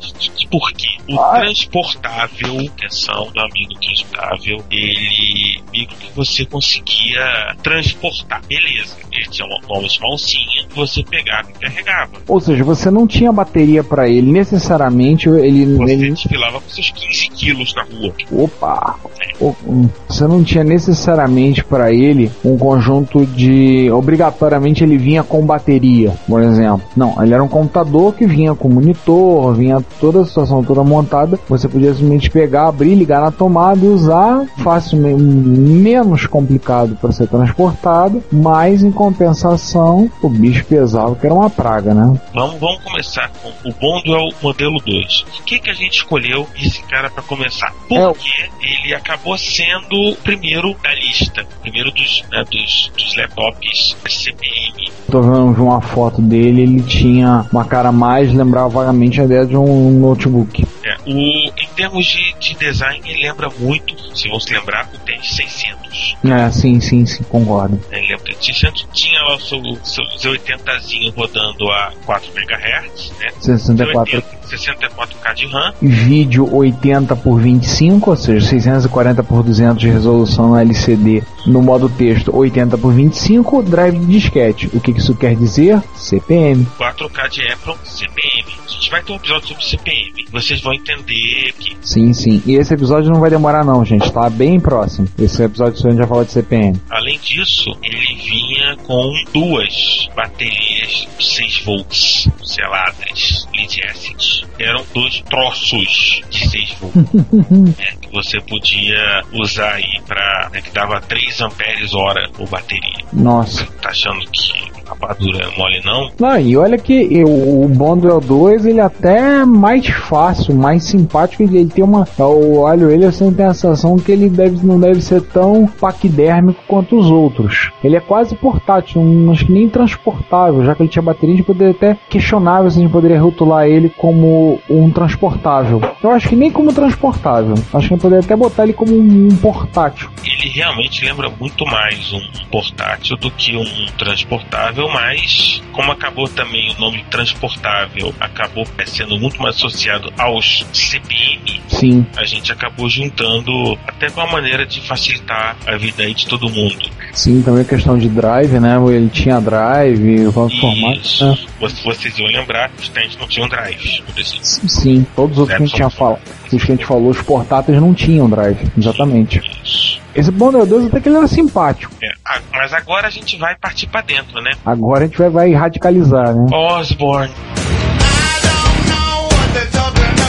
[0.49, 1.39] Porque o ah.
[1.39, 8.41] transportável, atenção, meu amigo transportável, ele micro que você conseguia transportar.
[8.47, 12.11] Beleza, ele tinha uma uma alcinha que você pegava e carregava.
[12.27, 16.91] Ou seja, você não tinha bateria pra ele, necessariamente ele, Você ele desfilava com seus
[16.91, 18.13] 15 quilos na rua.
[18.31, 18.95] Opa!
[19.39, 23.89] Um, Você não tinha necessariamente para ele um conjunto de.
[23.91, 26.81] Obrigatoriamente ele vinha com bateria, por exemplo.
[26.95, 31.39] Não, ele era um computador que vinha com monitor, vinha toda a situação toda montada.
[31.49, 35.21] Você podia simplesmente pegar, abrir, ligar na tomada e usar facilmente,
[35.61, 41.93] menos complicado para ser transportado, mas em compensação o bicho pesava, que era uma praga,
[41.93, 42.19] né?
[42.33, 45.21] Vamos, vamos começar com o Bondo é o modelo 2.
[45.23, 47.73] Por que, que a gente escolheu esse cara para começar?
[47.89, 53.95] É Porque ele acabou sendo o primeiro da lista, primeiro dos, né, dos, dos laptops
[54.07, 54.91] CPM.
[55.09, 59.57] Tô vendo uma foto dele, ele tinha uma cara mais, lembrava vagamente a ideia de
[59.57, 60.65] um notebook.
[60.83, 64.97] É, o, em termos de, de design, ele lembra muito, se vão se lembrar, o
[64.99, 66.17] TED 600.
[66.23, 67.79] É, sim, sim, sim, concordo.
[67.91, 73.11] Ele lembra o TED 600, tinha lá o seu, seu Z80zinho rodando a 4 MHz,
[73.19, 73.29] né?
[73.39, 79.89] 64 Z80, 64K de RAM, vídeo 80 por 25, ou seja, 640 por 200 de
[79.89, 84.69] resolução LCD no modo texto 80 por 25, drive de disquete.
[84.73, 85.81] O que isso quer dizer?
[85.95, 86.65] CPM.
[86.77, 88.45] 4K de Apple, CPM.
[88.65, 90.25] A gente vai ter um episódio sobre CPM.
[90.31, 92.41] Vocês vão entender que Sim, sim.
[92.45, 95.07] E esse episódio não vai demorar não, gente, tá bem próximo.
[95.17, 96.81] Esse episódio a gente já fala de CPM.
[96.89, 104.40] Além disso, ele vinha com duas baterias 6 volts seladas, lead acid.
[104.59, 110.71] Eram dois troços de 6 volts né, que você podia usar aí para né, que
[110.71, 113.05] dava 3 amperes hora por bateria.
[113.13, 113.65] Nossa.
[113.81, 116.09] Tá achando que rapadura é mole não?
[116.19, 121.43] Não, e olha que eu- o Bondwell 2 ele até é mais fácil, mais simpático,
[121.43, 122.07] ele, tem uma.
[122.17, 126.61] Eu olho ele assim tem a sensação que ele deve, não deve ser tão paquidérmico
[126.67, 127.71] quanto os outros.
[127.83, 131.37] Ele é quase portátil, não acho que nem transportável, já que ele tinha bateria, a
[131.37, 135.81] gente poderia até questionável se a gente poderia rotular ele como um transportável.
[136.03, 137.53] Eu acho que nem como transportável.
[137.53, 140.09] Acho que a gente poderia até botar ele como um, um portátil.
[140.23, 143.65] Ele realmente lembra muito mais um portátil do que um
[143.97, 151.61] transportável, mas como acabou também o nome transportável acabou sendo muito mais associado aos CPM,
[151.67, 152.05] Sim.
[152.15, 156.49] a gente acabou juntando até com uma maneira de facilitar a vida aí de todo
[156.49, 156.89] mundo.
[157.13, 158.77] Sim, também a questão de drive, né?
[158.87, 161.25] Ele tinha drive, o formato.
[161.25, 161.37] Né?
[161.83, 164.03] Vocês, iam lembrar que os stands não tinham drive.
[164.41, 166.21] Sim, todos os outros que a gente tinha falado.
[166.55, 169.41] Os que a gente falou, os portáteis não tinham drive, exatamente.
[169.63, 169.99] Isso.
[170.13, 171.93] Esse bom meu Deus, até que ele era simpático.
[172.03, 172.11] É,
[172.51, 174.51] mas agora a gente vai partir pra dentro, né?
[174.65, 176.47] Agora a gente vai, vai radicalizar, né?
[176.51, 177.31] Osborne.
[177.31, 180.20] I don't know what they're talking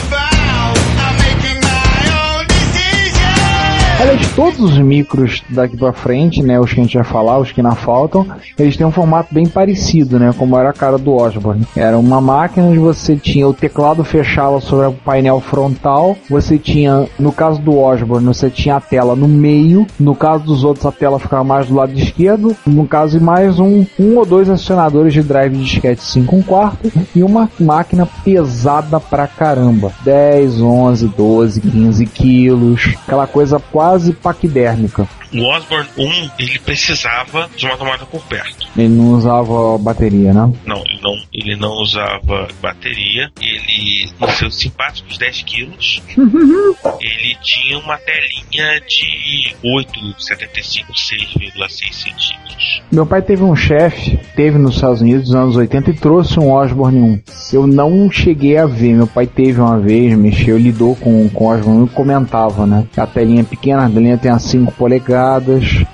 [4.03, 7.53] Aliás, todos os micros daqui pra frente, né, os que a gente vai falar, os
[7.53, 8.27] que ainda faltam,
[8.59, 11.65] eles têm um formato bem parecido, né, como era a cara do Osborne.
[11.77, 17.07] Era uma máquina onde você tinha o teclado fechava sobre o painel frontal, você tinha,
[17.17, 20.91] no caso do Osborne, você tinha a tela no meio, no caso dos outros a
[20.91, 25.15] tela ficava mais do lado esquerdo, no caso de mais um, um ou dois acionadores
[25.15, 29.93] de drive de disquete 5 1 quarto e uma máquina pesada pra caramba.
[30.05, 35.07] 10, 11, 12, 15 quilos, aquela coisa quase paquidérmica.
[35.35, 38.69] O Osborne 1, ele precisava de uma tomada por perto.
[38.77, 40.53] Ele não usava bateria, né?
[40.67, 43.31] Não, ele não, ele não usava bateria.
[43.41, 46.03] Ele, nos seus simpáticos 10 quilos,
[47.01, 52.83] ele tinha uma telinha de 8,75, 6,6 centímetros.
[52.91, 56.53] Meu pai teve um chefe, teve nos Estados Unidos nos anos 80 e trouxe um
[56.53, 57.23] Osborne 1.
[57.53, 61.49] Eu não cheguei a ver, meu pai teve uma vez, mexeu, lidou com, com o
[61.49, 62.87] Osborne 1 e comentava, né?
[62.97, 65.22] A telinha é pequena, a telinha tem as 5 polegadas,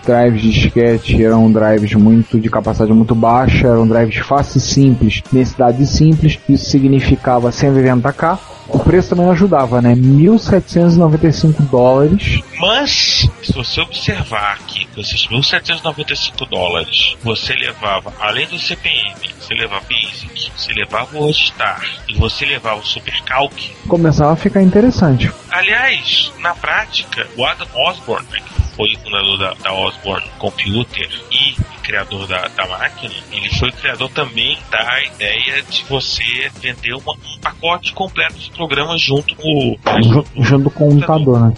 [0.05, 5.87] drives de disquete eram drives muito de capacidade muito baixa, eram drives fáceis simples, densidade
[5.87, 8.39] simples, isso significava 190k.
[8.69, 9.95] O preço também ajudava, né?
[9.95, 12.41] 1.795 dólares.
[12.61, 19.85] Mas, se você observar que esses 1.795 dólares, você levava, além do CPM, você levava
[19.89, 23.53] Basic, você levava o Wordstar e você levava o Supercalc,
[23.89, 25.31] Começava a ficar interessante.
[25.51, 31.09] Aliás, na prática, o Adam Osborne, né, que foi o fundador da, da Osborne Computer
[31.33, 36.93] e criador da, da máquina, ele foi o criador também da ideia de você vender
[36.93, 41.53] uma- um pacote completo de programas junto com o, Ju- Junto com o computador, né?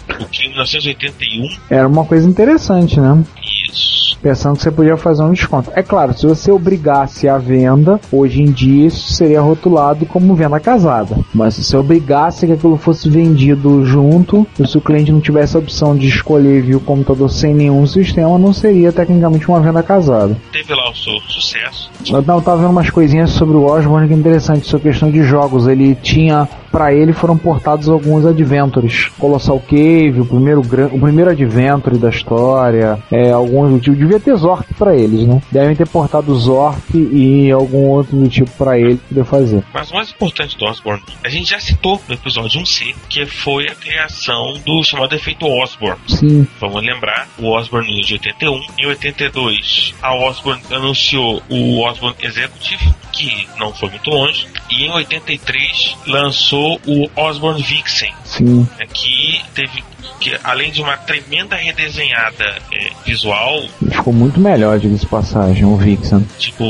[0.45, 3.21] em 1981, Era uma coisa interessante, né?
[3.69, 4.01] isso.
[4.21, 5.71] Pensando que você podia fazer um desconto.
[5.75, 10.59] É claro, se você obrigasse a venda, hoje em dia isso seria rotulado como venda
[10.59, 11.17] casada.
[11.33, 15.55] Mas se você obrigasse que aquilo fosse vendido junto, e se o cliente não tivesse
[15.57, 19.81] a opção de escolher vir o computador sem nenhum sistema, não seria tecnicamente uma venda
[19.81, 20.37] casada.
[20.51, 21.89] Teve lá o seu sucesso.
[22.07, 25.23] Eu tava tava vendo umas coisinhas sobre o Osborne que é interessante, sobre questão de
[25.23, 25.67] jogos.
[25.67, 29.09] Ele tinha, pra ele foram portados alguns adventures.
[29.19, 33.95] Colossal Cave, o primeiro, o primeiro adventure da história, é, alguns do tipo.
[33.95, 35.41] Devia ter Zork pra eles, né?
[35.51, 39.63] Devem ter portado Zork e algum outro do tipo pra ele poder fazer.
[39.73, 43.67] Mas o mais importante do Osborne, a gente já citou no episódio 1C, que foi
[43.67, 45.99] a criação do chamado efeito Osborne.
[46.07, 48.61] Sim, Vamos lembrar, o Osborne de 81.
[48.79, 54.47] Em 82, a Osborne anunciou o Osborne Executive, que não foi muito longe.
[54.69, 58.67] E em 83, lançou o Osborne Vixen, sim.
[58.93, 59.83] que teve
[60.19, 65.75] que além de uma tremenda redesenhada é, visual, ficou muito melhor, diga-se de passagem, o
[65.75, 66.23] Vixen.
[66.37, 66.63] tipo,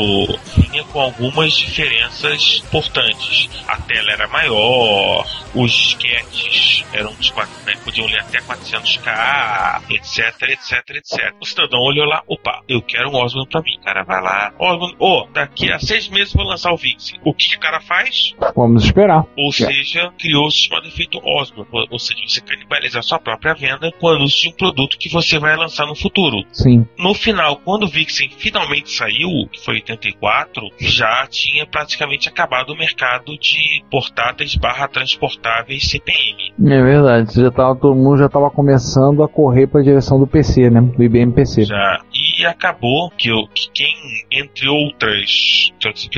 [0.56, 3.50] vinha com algumas diferenças importantes.
[3.68, 10.42] A tela era maior, os disquetes eram de quatro- né, podiam ler até 400k, etc,
[10.50, 11.34] etc, etc.
[11.42, 13.76] O cidadão olhou lá, opa, eu quero um Osborne pra mim.
[13.80, 17.20] O cara vai lá, Osborne, ô, daqui a seis meses vou lançar o Vixen.
[17.26, 18.34] O que o cara faz?
[18.56, 19.26] Vamos esperar.
[19.38, 19.52] Ou
[19.84, 21.88] seja, criou o chamado efeito Osborne.
[21.90, 25.10] Ou, seja, você canibaliza a sua própria venda com o anúncio de um produto que
[25.10, 26.44] você vai lançar no futuro.
[26.52, 26.86] Sim.
[26.98, 32.72] No final, quando o Vixen finalmente saiu, que foi em 84, já tinha praticamente acabado
[32.72, 36.54] o mercado de portáteis barra transportáveis CPM.
[36.60, 37.34] É verdade.
[37.36, 40.82] Já tava, todo mundo já tava começando a correr pra direção do PC, né?
[40.82, 41.64] Do IBM PC.
[41.66, 42.02] Já.
[42.42, 43.94] E acabou que, o- que quem,
[44.32, 45.72] entre outras,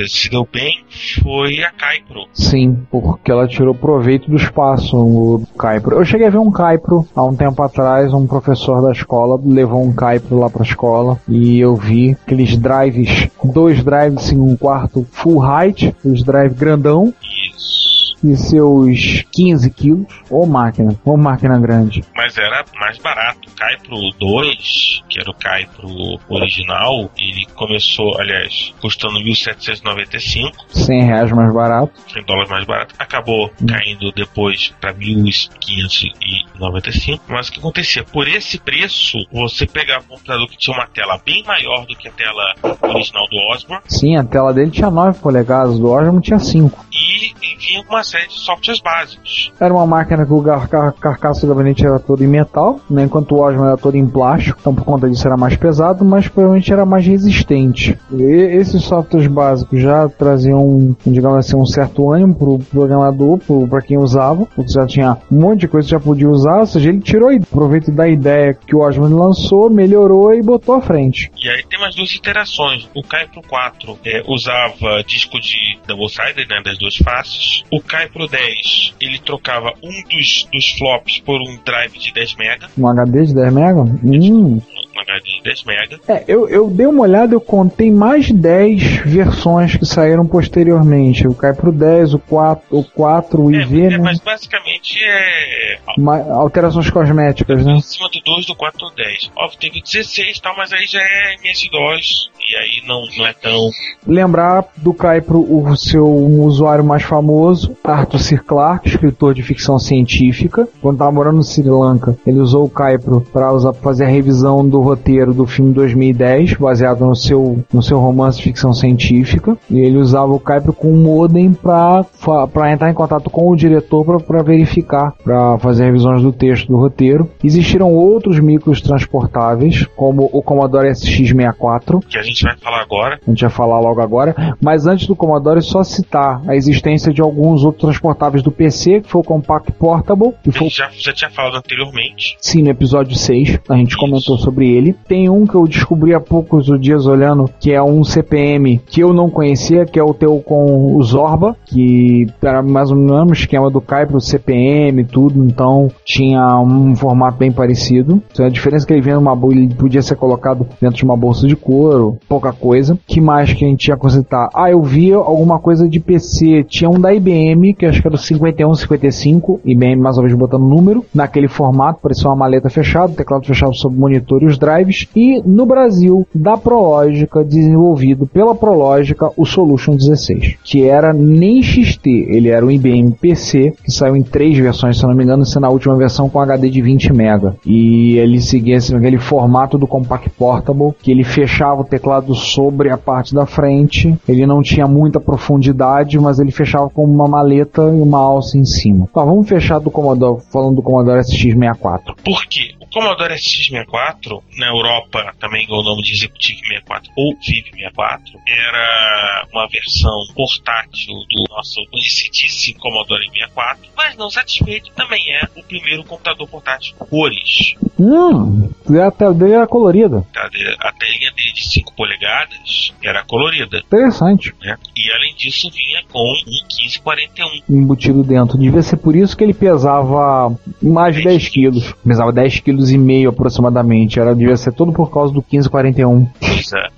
[0.07, 0.85] se deu bem
[1.21, 2.27] foi a Kypro.
[2.33, 5.97] Sim, porque ela tirou proveito do espaço, o Caipro.
[5.97, 9.83] Eu cheguei a ver um Caipro há um tempo atrás, um professor da escola levou
[9.83, 15.05] um Caipro lá pra escola e eu vi aqueles drives, dois drives em um quarto
[15.11, 17.13] full height, os drives grandão,
[17.53, 17.83] Isso.
[18.23, 20.05] E seus 15 quilos.
[20.29, 22.03] Ô máquina, ô máquina grande.
[22.15, 23.49] Mas era mais barato.
[23.49, 25.87] O Caipro 2, que era o Caipro
[26.29, 31.93] original, ele começou, aliás, custando 1.795, 100 reais mais barato.
[32.11, 32.95] 100 dólares mais barato.
[32.97, 37.19] Acabou caindo depois para 1.595.
[37.27, 38.03] Mas o que acontecia?
[38.03, 42.07] Por esse preço, você pegava um computador que tinha uma tela bem maior do que
[42.07, 46.39] a tela original do Osborne Sim, a tela dele tinha 9 polegadas, do Osmo tinha
[46.39, 46.85] 5.
[46.91, 49.51] e, e vinha com uma série de softwares básicos.
[49.59, 53.03] Era uma máquina que o gar- car- carcaço do gabinete era todo em metal, né,
[53.03, 56.27] enquanto o Osmo era todo em plástico, então por conta disso era mais pesado, mas
[56.27, 57.97] provavelmente era mais resistente.
[58.11, 63.81] E esses softwares básicos já traziam, digamos assim, um certo ânimo pro programador, pro, pra
[63.81, 66.89] quem usava, porque já tinha um monte de coisa que já podia usar, ou seja,
[66.89, 71.31] ele tirou e proveito da ideia que o Osmo lançou, melhorou e botou à frente.
[71.43, 72.87] E aí tem mais duas interações.
[72.95, 77.63] O Caipro 4 é, usava disco de double-sided, né, das duas faces.
[77.71, 82.65] O Caipro 10, ele trocava um dos, dos flops por um drive de 10 MB,
[82.77, 83.79] Um HD de 10 MB?
[84.03, 84.61] Hum.
[84.95, 86.01] Um HD de 10 MB.
[86.07, 91.27] É, eu, eu dei uma olhada, eu contei mais de 10 versões que saíram posteriormente.
[91.27, 93.97] O Cai pro 10, o 4, o 4, o IV, é, né?
[93.97, 97.73] mas basicamente é Ma- alterações cosméticas, né?
[97.73, 99.31] em cima do 2, do 4 do 10.
[99.35, 103.25] Óbvio, teve o 16 e tal, mas aí já é MS-DOS e aí não, não
[103.25, 103.69] é tão...
[104.05, 108.37] Lembrar do Cai pro o seu usuário mais famoso, Arthur C.
[108.37, 110.67] Clarke, escritor de ficção científica.
[110.81, 113.49] Quando estava morando no Sri Lanka, ele usou o Caipro para
[113.81, 118.43] fazer a revisão do roteiro do filme 2010, baseado no seu, no seu romance de
[118.43, 119.57] ficção científica.
[119.69, 124.21] E ele usava o Caipro com um modem para entrar em contato com o diretor
[124.21, 127.29] para verificar, para fazer revisões do texto do roteiro.
[127.43, 133.19] Existiram outros micros transportáveis, como o Commodore SX64, que a gente vai falar agora.
[133.25, 134.55] a gente vai falar logo agora.
[134.61, 139.09] Mas antes do Commodore, só citar a existência de alguns outros transportáveis do PC, que
[139.09, 142.35] foi o Compact Portable, que foi já, já tinha falado anteriormente.
[142.39, 143.97] sim no episódio 6, a gente Isso.
[143.97, 144.95] comentou sobre ele.
[145.07, 149.13] Tem um que eu descobri há poucos dias olhando, que é um CPM que eu
[149.13, 153.33] não conhecia, que é o teu com o Zorba, que era mais ou menos o
[153.33, 158.21] esquema do Kai pro CPM e tudo, então tinha um formato bem parecido.
[158.31, 161.03] Então, a diferença é que ele vinha numa bolsa, ele podia ser colocado dentro de
[161.03, 162.97] uma bolsa de couro, pouca coisa.
[163.07, 164.49] Que mais que a gente tinha citar?
[164.53, 168.15] Ah, eu vi alguma coisa de PC, tinha um da IBM, que acho que era
[168.15, 173.45] o 5155, IBM mais uma vez botando número, naquele formato, parecia uma maleta fechada, teclado
[173.45, 175.07] fechado sobre monitor e os drives.
[175.15, 182.09] E no Brasil, da Prologica, desenvolvido pela Prologica, o Solution 16, que era nem XT,
[182.29, 185.65] ele era um IBM PC, que saiu em três versões, se não me engano, sendo
[185.65, 187.53] a última versão com HD de 20 MB.
[187.65, 192.89] E ele seguia esse- aquele formato do Compact Portable, que ele fechava o teclado sobre
[192.89, 197.81] a parte da frente, ele não tinha muita profundidade, mas ele fechava com uma maleta
[197.83, 199.07] e uma alça em cima.
[199.13, 202.15] Tá, vamos fechar do Commodore, falando do Commodore SX64.
[202.23, 202.71] Por quê?
[202.93, 209.47] Commodore SX64, na Europa também ganhou o nome de Executive 64 ou Vive 64, era
[209.51, 216.03] uma versão portátil do nosso conhecidíssimo Commodore 64, mas não satisfeito, também é o primeiro
[216.03, 217.75] computador portátil cores.
[217.99, 218.69] Hum,
[219.05, 220.25] a tela dele era colorida.
[220.35, 224.53] A, a telinha dele de 5 polegadas era colorida, Interessante.
[224.61, 224.77] né?
[224.95, 227.47] E além disso vinha com um 1541.
[227.69, 228.57] embutido dentro.
[228.57, 231.93] Devia ser por isso que ele pesava mais de 10 quilos.
[232.05, 234.19] Pesava 10 quilos e meio aproximadamente.
[234.19, 236.25] Era, devia ser todo por causa do 1541.
[236.25, 236.89] Coisa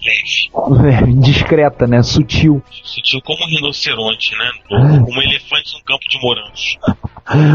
[0.69, 1.13] leve.
[1.13, 2.01] Discreta, né?
[2.03, 2.61] Sutil.
[2.83, 4.51] Sutil como um rinoceronte, né?
[4.67, 6.77] Como um elefante no campo de morangos.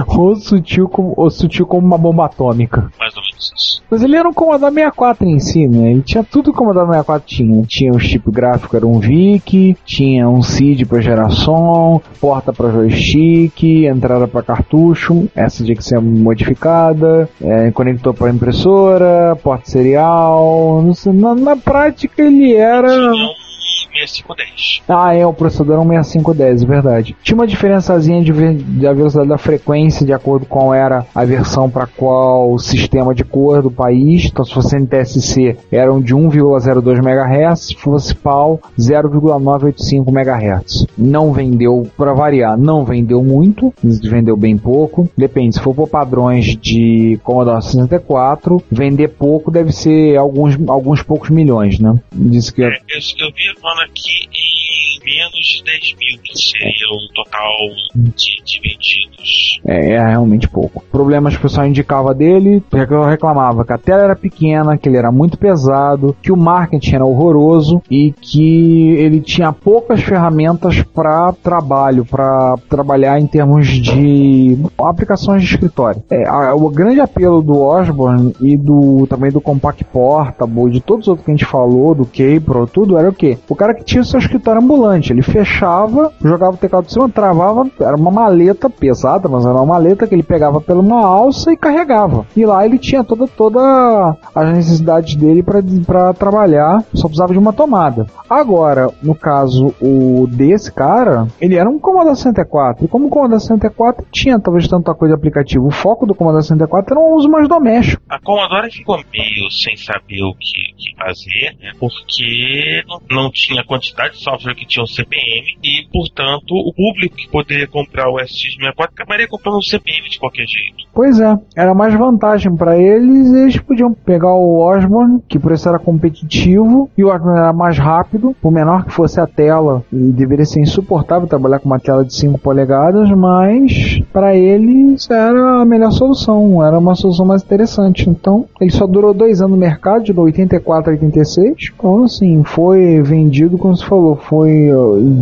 [0.08, 2.90] Ou sutil como, ou sutil como uma bomba atômica.
[2.98, 3.82] Mais ou menos isso.
[3.90, 5.92] Mas ele era um Commodore 64 em si, né?
[5.92, 7.62] Ele tinha tudo que o Commodore 64 tinha.
[7.66, 13.62] Tinha o chip gráfico, era um VIC, tinha um CID para geração, porta para joystick,
[13.84, 20.82] entrada para cartucho, essa tinha que ser modificada, é, conector para impressora, porta serial.
[20.84, 22.86] não sei, na, na prática ele era.
[22.86, 23.49] Um
[23.98, 24.82] 6510.
[24.88, 27.16] Ah, é, o processador é um 6510, é verdade.
[27.22, 28.32] Tinha uma diferençazinha de,
[28.80, 33.24] da velocidade da frequência de acordo com qual era a versão para qual sistema de
[33.24, 34.26] cor do país.
[34.26, 40.86] Então, se fosse NTSC, eram de 1,02 MHz, se fosse PAL, 0,985 MHz.
[40.98, 45.08] Não vendeu, para variar, não vendeu muito, vendeu bem pouco.
[45.16, 51.30] Depende, se for por padrões de Commodore 64, vender pouco deve ser alguns, alguns poucos
[51.30, 51.94] milhões, né?
[52.12, 56.86] Disse que É, eu, eu vi uma aqui em menos de 10 mil, que seria
[56.92, 57.56] o total
[57.94, 59.60] de, de vendidos.
[59.66, 60.82] É, é realmente pouco.
[60.90, 64.96] Problemas que o pessoal indicava dele, eu reclamava que a tela era pequena, que ele
[64.98, 71.32] era muito pesado, que o marketing era horroroso e que ele tinha poucas ferramentas para
[71.42, 76.02] trabalho, para trabalhar em termos de aplicações de escritório.
[76.10, 81.02] É, a- o grande apelo do Osborne e do também do Compact Portable, de todos
[81.04, 83.38] os outros que a gente falou, do K-Pro, tudo, era o quê?
[83.48, 87.08] O cara que tinha o seu escritório ambulante, ele fechava, jogava o teclado de cima,
[87.08, 91.52] travava, era uma maleta pesada, mas era uma maleta que ele pegava pela uma alça
[91.52, 92.26] e carregava.
[92.36, 97.52] E lá ele tinha toda toda as necessidades dele para trabalhar, só precisava de uma
[97.52, 98.06] tomada.
[98.28, 102.84] Agora, no caso o desse cara, ele era um Commodore 64.
[102.84, 106.42] E como o Commodore 64 tinha talvez tanta coisa de aplicativo, o foco do Commodore
[106.42, 108.02] 64 era um uso mais doméstico.
[108.08, 111.72] A Commodore ficou meio sem saber o que, que fazer, né?
[111.78, 117.16] Porque não, não tinha quantidade de software que tinha o CPM e, portanto, o público
[117.16, 120.88] que poderia comprar o SX64 acabaria comprando o CPM de qualquer jeito.
[120.92, 125.68] Pois é, era mais vantagem para eles, eles podiam pegar o Osborne, que por isso
[125.68, 130.10] era competitivo, e o Osborne era mais rápido, por menor que fosse a tela, e
[130.12, 135.64] deveria ser insuportável trabalhar com uma tela de 5 polegadas, mas para eles era a
[135.64, 138.08] melhor solução, era uma solução mais interessante.
[138.08, 143.02] Então, ele só durou dois anos no mercado, de 84 a 86, então assim, foi
[143.02, 144.68] vendido, como você falou, foi,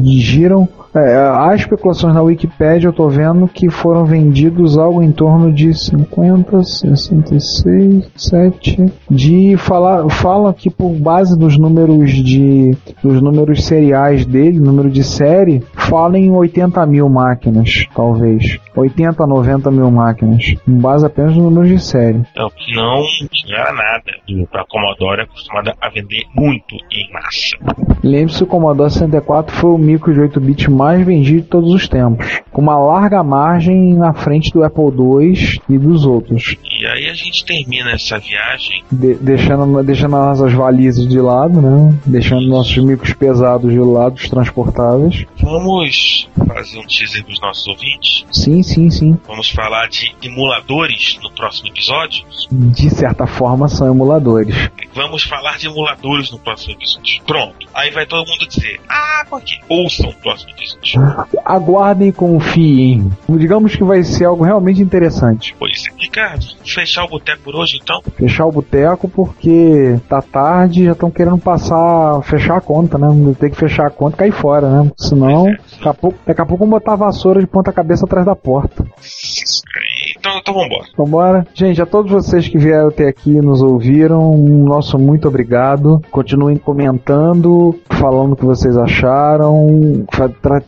[0.05, 0.69] giram
[0.99, 5.73] é, há especulações na Wikipedia, eu tô vendo que foram vendidos algo em torno de
[5.75, 14.25] 50, 66, 7 de falar fala que por base dos números de dos números seriais
[14.25, 18.59] dele, número de série, fala em 80 mil máquinas, talvez.
[18.77, 20.55] 80 a 90 mil máquinas.
[20.65, 22.23] Com base apenas nos números de série.
[22.37, 24.05] Não, não era nada.
[24.55, 27.57] A Commodore é acostumada a vender muito em massa.
[28.03, 31.87] Lembre-se, o Commodore 64 foi o micro de 8 bits mais vendido de todos os
[31.89, 37.09] tempos, com uma larga margem na frente do Apple II e dos outros, E aí
[37.09, 41.95] a gente termina essa viagem de- deixando, deixando nossas valizes de lado, né?
[42.07, 45.25] Deixando nossos micros pesados de lado, os transportáveis.
[45.43, 48.25] Vamos fazer um teaser para os nossos ouvintes.
[48.33, 49.19] Sim, sim, sim.
[49.27, 52.25] Vamos falar de emuladores no próximo episódio.
[52.51, 54.55] De certa forma, são emuladores.
[54.95, 57.23] Vamos falar de emuladores no próximo episódio.
[57.27, 57.67] Pronto.
[57.75, 59.57] Aí vai todo mundo dizer: Ah, por quê?
[59.69, 60.68] Ouçam o próximo episódio.
[61.45, 63.11] Aguardem e confiem.
[63.29, 65.55] Digamos que vai ser algo realmente interessante.
[65.59, 66.03] Pois é.
[66.03, 68.03] Ricardo, fechar o boteco por hoje então?
[68.17, 73.09] Fechar o boteco porque tá tarde já estão querendo passar, fechar a conta, né?
[73.39, 74.91] Tem que fechar a conta e cair fora, né?
[74.97, 75.53] Senão, é.
[75.53, 78.37] daqui a pouco, daqui a pouco vão botar a vassoura de ponta cabeça atrás da
[78.37, 78.85] porta.
[80.19, 80.85] Então, então vambora.
[80.97, 81.47] Vambora.
[81.55, 86.03] Gente, a todos vocês que vieram até aqui e nos ouviram, nosso muito obrigado.
[86.11, 90.05] Continuem comentando, falando o que vocês acharam,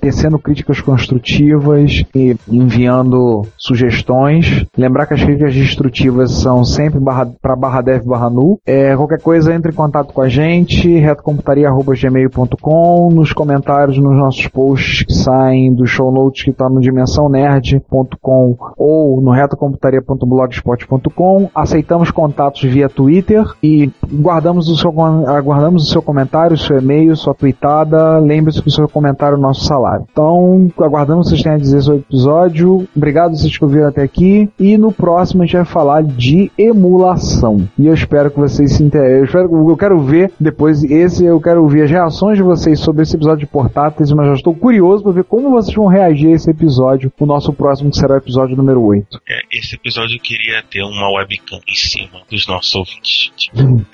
[0.01, 4.65] tecendo críticas construtivas e enviando sugestões.
[4.77, 7.01] Lembrar que as críticas destrutivas são sempre
[7.41, 8.59] para barra dev barra nu.
[8.67, 15.03] É, qualquer coisa, entre em contato com a gente, retocomputaria.gmail.com, nos comentários nos nossos posts
[15.03, 21.51] que saem do show notes que está no dimensãonerd.com ou no retocomputaria.blogspot.com.
[21.55, 24.91] Aceitamos contatos via Twitter e guardamos o seu,
[25.29, 28.19] aguardamos o seu comentário, o seu e-mail, sua tweetada.
[28.19, 30.07] Lembre-se que o seu comentário é o nosso salário.
[30.11, 32.89] Então, aguardamos que vocês tenham a dizer sobre o episódio.
[32.97, 34.49] Obrigado vocês que ouviram até aqui.
[34.59, 37.69] E no próximo a gente vai falar de emulação.
[37.79, 39.43] E eu espero que vocês se interessem.
[39.43, 43.41] Eu quero ver depois esse, eu quero ouvir as reações de vocês sobre esse episódio
[43.41, 47.13] de portáteis, mas já estou curioso para ver como vocês vão reagir a esse episódio,
[47.19, 49.21] o nosso próximo que será o episódio número 8.
[49.31, 53.31] É, esse episódio eu queria ter uma webcam em cima dos nossos ouvintes.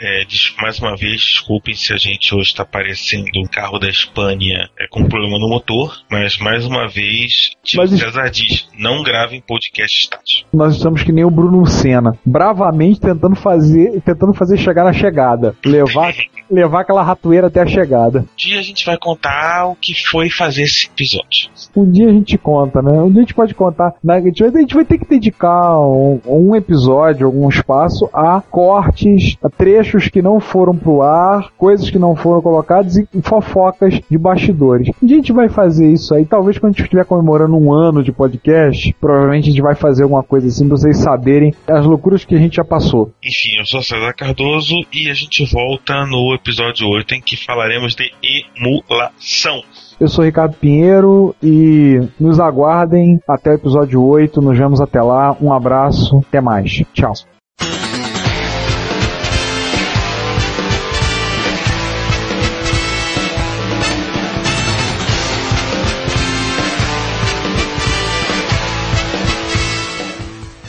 [0.00, 0.24] É,
[0.62, 4.88] mais uma vez, desculpem se a gente hoje está parecendo um carro da Espanha é,
[4.88, 10.04] com problema no motor, mas mais uma vez, Tio Mas César diz: não gravem podcast
[10.04, 10.48] estático.
[10.54, 15.54] Nós estamos que nem o Bruno Senna, bravamente tentando fazer, tentando fazer chegar na chegada,
[15.62, 16.14] levar,
[16.50, 18.20] levar aquela ratoeira até a chegada.
[18.20, 21.50] Um dia a gente vai contar o que foi fazer esse episódio.
[21.76, 22.92] Um dia a gente conta, né?
[23.00, 23.94] Um dia a gente pode contar.
[24.02, 24.16] né?
[24.16, 28.40] A gente vai, a gente vai ter que dedicar um, um episódio, algum espaço a
[28.40, 34.00] cortes, a trechos que não foram pro ar, coisas que não foram colocadas e fofocas
[34.10, 34.88] de bastidores.
[35.02, 36.24] Um dia a gente vai fazer isso aí.
[36.24, 40.02] Talvez quando a gente estiver comemorando um ano de podcast, provavelmente a gente vai fazer
[40.04, 43.12] alguma coisa assim pra vocês saberem as loucuras que a gente já passou.
[43.24, 47.94] Enfim, eu sou César Cardoso e a gente volta no episódio 8 em que falaremos
[47.94, 49.62] de emulação.
[49.98, 54.40] Eu sou Ricardo Pinheiro e nos aguardem até o episódio 8.
[54.40, 55.36] Nos vemos até lá.
[55.40, 56.18] Um abraço.
[56.28, 56.82] Até mais.
[56.92, 57.35] Tchau.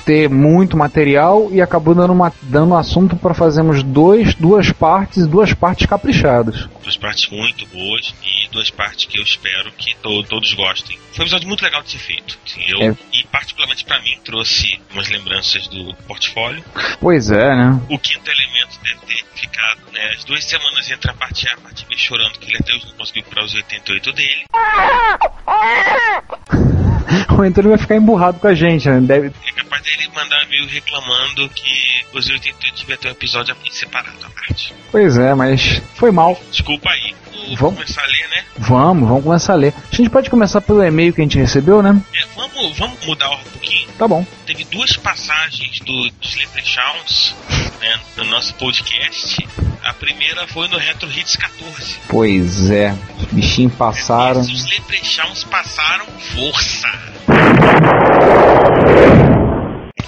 [0.07, 5.53] Ter muito material e acabou dando, uma, dando assunto para fazermos dois, duas partes duas
[5.53, 6.65] partes caprichadas.
[6.81, 10.97] Duas partes muito boas e duas partes que eu espero que to- todos gostem.
[11.11, 12.39] Foi um episódio muito legal de ser feito.
[12.45, 12.95] Assim, eu, É.
[13.11, 16.63] E particularmente pra mim, trouxe umas lembranças do portfólio.
[17.01, 17.77] Pois é, né?
[17.89, 21.59] O quinto elemento deve ter ficado né, as duas semanas entre a parte A e
[21.59, 24.45] a parte B chorando que ele até hoje não conseguiu curar os 88 dele.
[27.37, 28.99] Ou então ele vai ficar emburrado com a gente, né?
[29.01, 29.27] Deve...
[29.27, 34.29] É capaz dele mandar e-mail reclamando que os 88 devia ter um episódio separado à
[34.29, 34.73] parte.
[34.91, 36.39] Pois é, mas foi mal.
[36.51, 37.15] Desculpa aí.
[37.55, 37.75] Vamos.
[37.75, 38.43] começar a ler, né?
[38.57, 39.73] Vamos, vamos começar a ler.
[39.91, 42.01] A gente pode começar pelo e-mail que a gente recebeu, né?
[42.13, 43.87] É, vamos, vamos mudar um pouquinho.
[43.97, 44.25] Tá bom.
[44.45, 47.35] Teve duas passagens do, dos Leprechauns
[47.81, 49.47] né, no nosso podcast.
[49.83, 51.99] A primeira foi no Retro Hits 14.
[52.07, 52.95] Pois é.
[53.19, 54.41] Os bichinhos passaram.
[54.41, 56.87] Esse, os Leprechauns passaram força.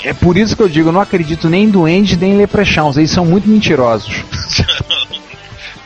[0.04, 2.98] É por isso que eu digo, eu não acredito nem em duendes nem em leprechauns.
[2.98, 4.14] Eles são muito mentirosos.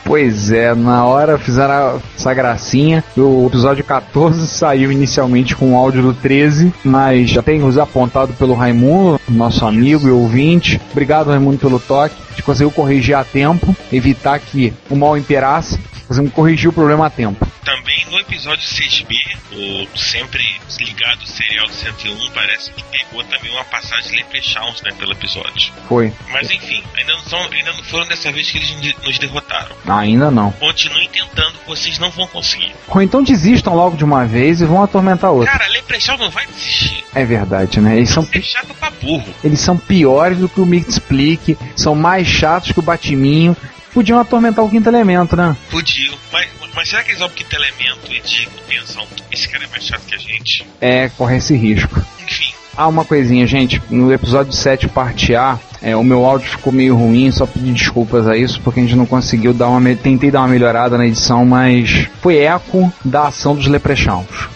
[0.04, 3.02] Pois é, na hora fizeram essa gracinha.
[3.16, 8.32] O episódio 14 saiu inicialmente com o áudio do 13, mas já tem os apontado
[8.34, 10.80] pelo Raimundo, nosso amigo e ouvinte.
[10.92, 12.14] Obrigado, Raimundo, pelo toque.
[12.28, 15.78] A gente conseguiu corrigir a tempo, evitar que o mal imperasse.
[16.06, 17.46] Conseguimos corrigir o problema a tempo.
[17.64, 19.16] Também no episódio 6B,
[19.52, 20.44] o sempre
[20.78, 25.72] ligado serial do 101, parece que pegou também uma passagem de Leprechauns né, pelo episódio.
[25.88, 26.12] Foi.
[26.30, 29.74] Mas enfim, ainda não, são, ainda não foram dessa vez que eles nos derrotaram.
[29.98, 30.52] Ainda não.
[30.52, 32.74] Continuem tentando, vocês não vão conseguir.
[32.88, 35.50] Ou então desistam logo de uma vez e vão atormentar outro.
[35.50, 37.04] Cara, Leprechaun não vai desistir.
[37.14, 37.96] É verdade, né?
[37.96, 39.34] Eles são, é chato pra burro.
[39.42, 43.56] eles são piores do que o Mix Explique, são mais chatos que o Batiminho.
[43.92, 45.56] Podiam atormentar o quinto elemento, né?
[45.70, 46.14] Podiam.
[46.32, 49.68] Mas, mas será que eles vão pro quinto elemento e digam, pensam esse cara é
[49.68, 50.66] mais chato que a gente?
[50.80, 52.00] É, corre esse risco.
[52.20, 53.80] Enfim, Ah, uma coisinha, gente.
[53.88, 58.26] No episódio 7, parte A, é, o meu áudio ficou meio ruim, só pedir desculpas
[58.26, 59.80] a isso, porque a gente não conseguiu dar uma.
[59.80, 64.48] me- Tentei dar uma melhorada na edição, mas foi eco da ação dos leprechauns.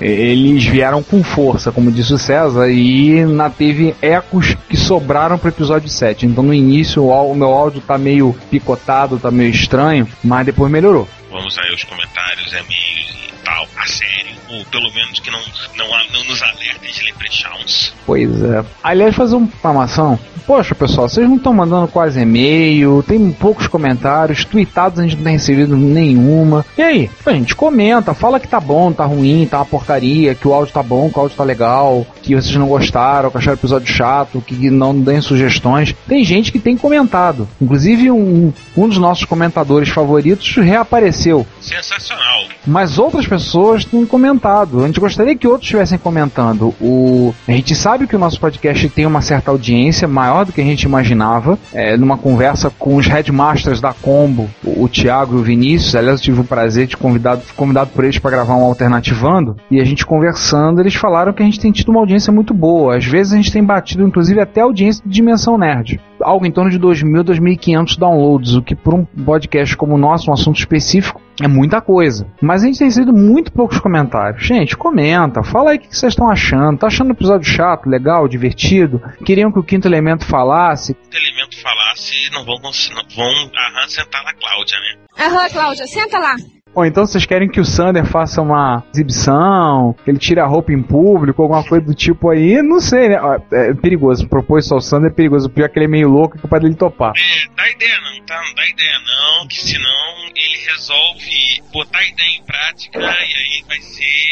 [0.00, 5.48] Eles vieram com força, como disse o César, e na teve ecos que sobraram pro
[5.48, 6.24] episódio 7.
[6.24, 10.70] Então no início o, o meu áudio tá meio picotado, tá meio estranho, mas depois
[10.70, 11.08] melhorou.
[11.32, 13.66] vamos aí aos comentários, e-mails e tal.
[13.76, 14.17] A sério,
[14.50, 15.40] ou pelo menos que não,
[15.76, 17.92] não, não nos alertem de Leprechauns.
[18.06, 18.64] Pois é.
[18.82, 20.18] Aliás, fazer uma reclamação.
[20.46, 25.24] Poxa, pessoal, vocês não estão mandando quase e-mail, tem poucos comentários, tweetados a gente não
[25.24, 26.64] tem recebido nenhuma.
[26.76, 27.10] E aí?
[27.26, 30.72] A gente comenta, fala que tá bom, tá ruim, tá uma porcaria, que o áudio
[30.72, 33.92] tá bom, que o áudio tá legal, que vocês não gostaram, que acharam o episódio
[33.92, 35.94] chato, que não deem sugestões.
[36.06, 37.46] Tem gente que tem comentado.
[37.60, 41.46] Inclusive, um, um dos nossos comentadores favoritos reapareceu.
[41.60, 42.44] Sensacional.
[42.66, 44.82] Mas outras pessoas têm comentado.
[44.82, 46.74] A gente gostaria que outros estivessem comentando.
[46.80, 47.34] O...
[47.46, 50.64] A gente sabe que o nosso podcast tem uma certa audiência, maior do que a
[50.64, 51.58] gente imaginava.
[51.72, 55.94] É, numa conversa com os headmasters da Combo, o, o Thiago e o Vinícius.
[55.94, 59.56] Aliás, eu tive o prazer de convidado, convidado por eles para gravar um Alternativando.
[59.70, 62.96] E a gente conversando, eles falaram que a gente tem tido uma audiência muito boa.
[62.96, 66.00] Às vezes a gente tem batido, inclusive, até audiência de Dimensão Nerd.
[66.20, 70.30] Algo em torno de 2.000, 2.500 downloads, o que por um podcast como o nosso,
[70.30, 72.26] um assunto específico, é muita coisa.
[72.40, 74.44] Mas a gente tem recebido muito poucos comentários.
[74.44, 76.78] Gente, comenta, fala aí o que vocês estão achando.
[76.78, 79.00] Tá achando o episódio chato, legal, divertido?
[79.24, 80.96] Queriam que o quinto elemento falasse?
[81.10, 82.70] Se o elemento falasse, não vão, não
[83.16, 85.26] vão aham, sentar na Cláudia, né?
[85.26, 86.34] Aham, Cláudia, senta lá.
[86.74, 90.72] Ou então vocês querem que o Sander faça uma exibição, que ele tire a roupa
[90.72, 92.62] em público, alguma coisa do tipo aí?
[92.62, 93.18] Não sei, né?
[93.52, 94.28] É perigoso.
[94.28, 95.46] Propor isso ao Sander é perigoso.
[95.46, 97.12] O pior é que ele é meio louco é capaz dele topar.
[97.16, 98.40] É, dá ideia não, tá?
[98.40, 103.64] Não dá ideia não, que senão ele resolve botar a ideia em prática e aí
[103.66, 104.27] vai ser.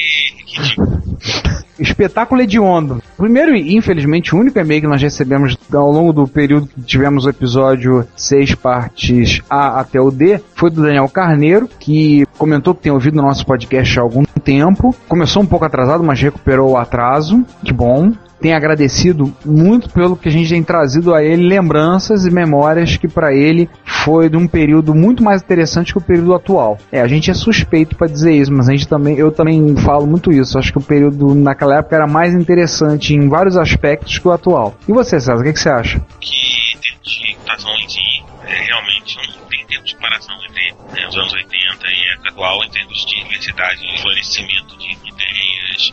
[1.87, 3.03] Espetáculo hediondo.
[3.17, 7.25] Primeiro e infelizmente o único e-mail que nós recebemos ao longo do período que tivemos
[7.25, 12.83] o episódio 6 partes A até o D foi do Daniel Carneiro, que comentou que
[12.83, 14.95] tem ouvido o nosso podcast há algum tempo.
[15.09, 17.45] Começou um pouco atrasado, mas recuperou o atraso.
[17.65, 18.13] Que bom.
[18.41, 23.09] Tem agradecido muito pelo que a gente tem trazido a ele lembranças e memórias que
[23.09, 26.79] para ele foi de um período muito mais interessante que o período atual.
[26.93, 30.07] É, a gente é suspeito para dizer isso, mas a gente também, eu também falo
[30.07, 30.59] muito isso.
[30.59, 34.77] Acho que o período naquela época era mais interessante em vários aspectos que o atual.
[34.89, 36.01] E você, César, o que, que você acha?
[36.21, 36.67] Que
[37.07, 41.55] de computações e é, realmente não tem tempo de comparação entre né, os anos 80
[41.89, 44.97] e a atual em termos de diversidade e florescimento de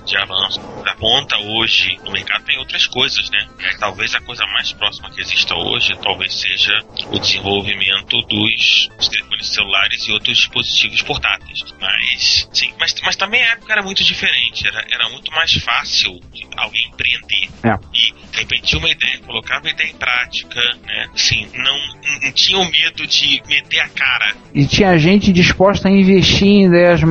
[0.06, 0.60] de avanço.
[0.84, 3.48] Da ponta hoje no mercado tem outras coisas, né?
[3.60, 6.74] É, talvez a coisa mais próxima que exista hoje talvez seja
[7.12, 11.64] o desenvolvimento dos, telefones celulares e outros dispositivos portáteis.
[11.80, 14.68] Mas, sim, mas, mas também a época era muito diferente.
[14.68, 16.20] Era, era muito mais fácil
[16.58, 17.78] alguém empreender É.
[17.94, 21.08] e de repente tinha uma ideia, colocava a ideia em prática, né?
[21.14, 21.78] Assim, não,
[22.22, 24.36] não tinha o medo de meter a cara.
[24.54, 27.02] E tinha gente disposta a investir em ideias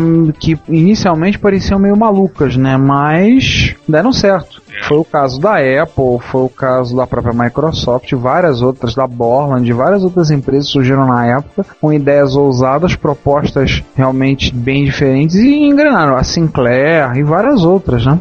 [0.41, 2.62] que inicialmente pareciam meio malucas, né?
[2.79, 4.63] Mas deram certo.
[4.73, 4.85] É.
[4.85, 9.71] Foi o caso da Apple, foi o caso da própria Microsoft, várias outras, da Borland,
[9.73, 16.17] várias outras empresas surgiram na época com ideias ousadas, propostas realmente bem diferentes e engrenaram.
[16.17, 18.21] A Sinclair e várias outras, né?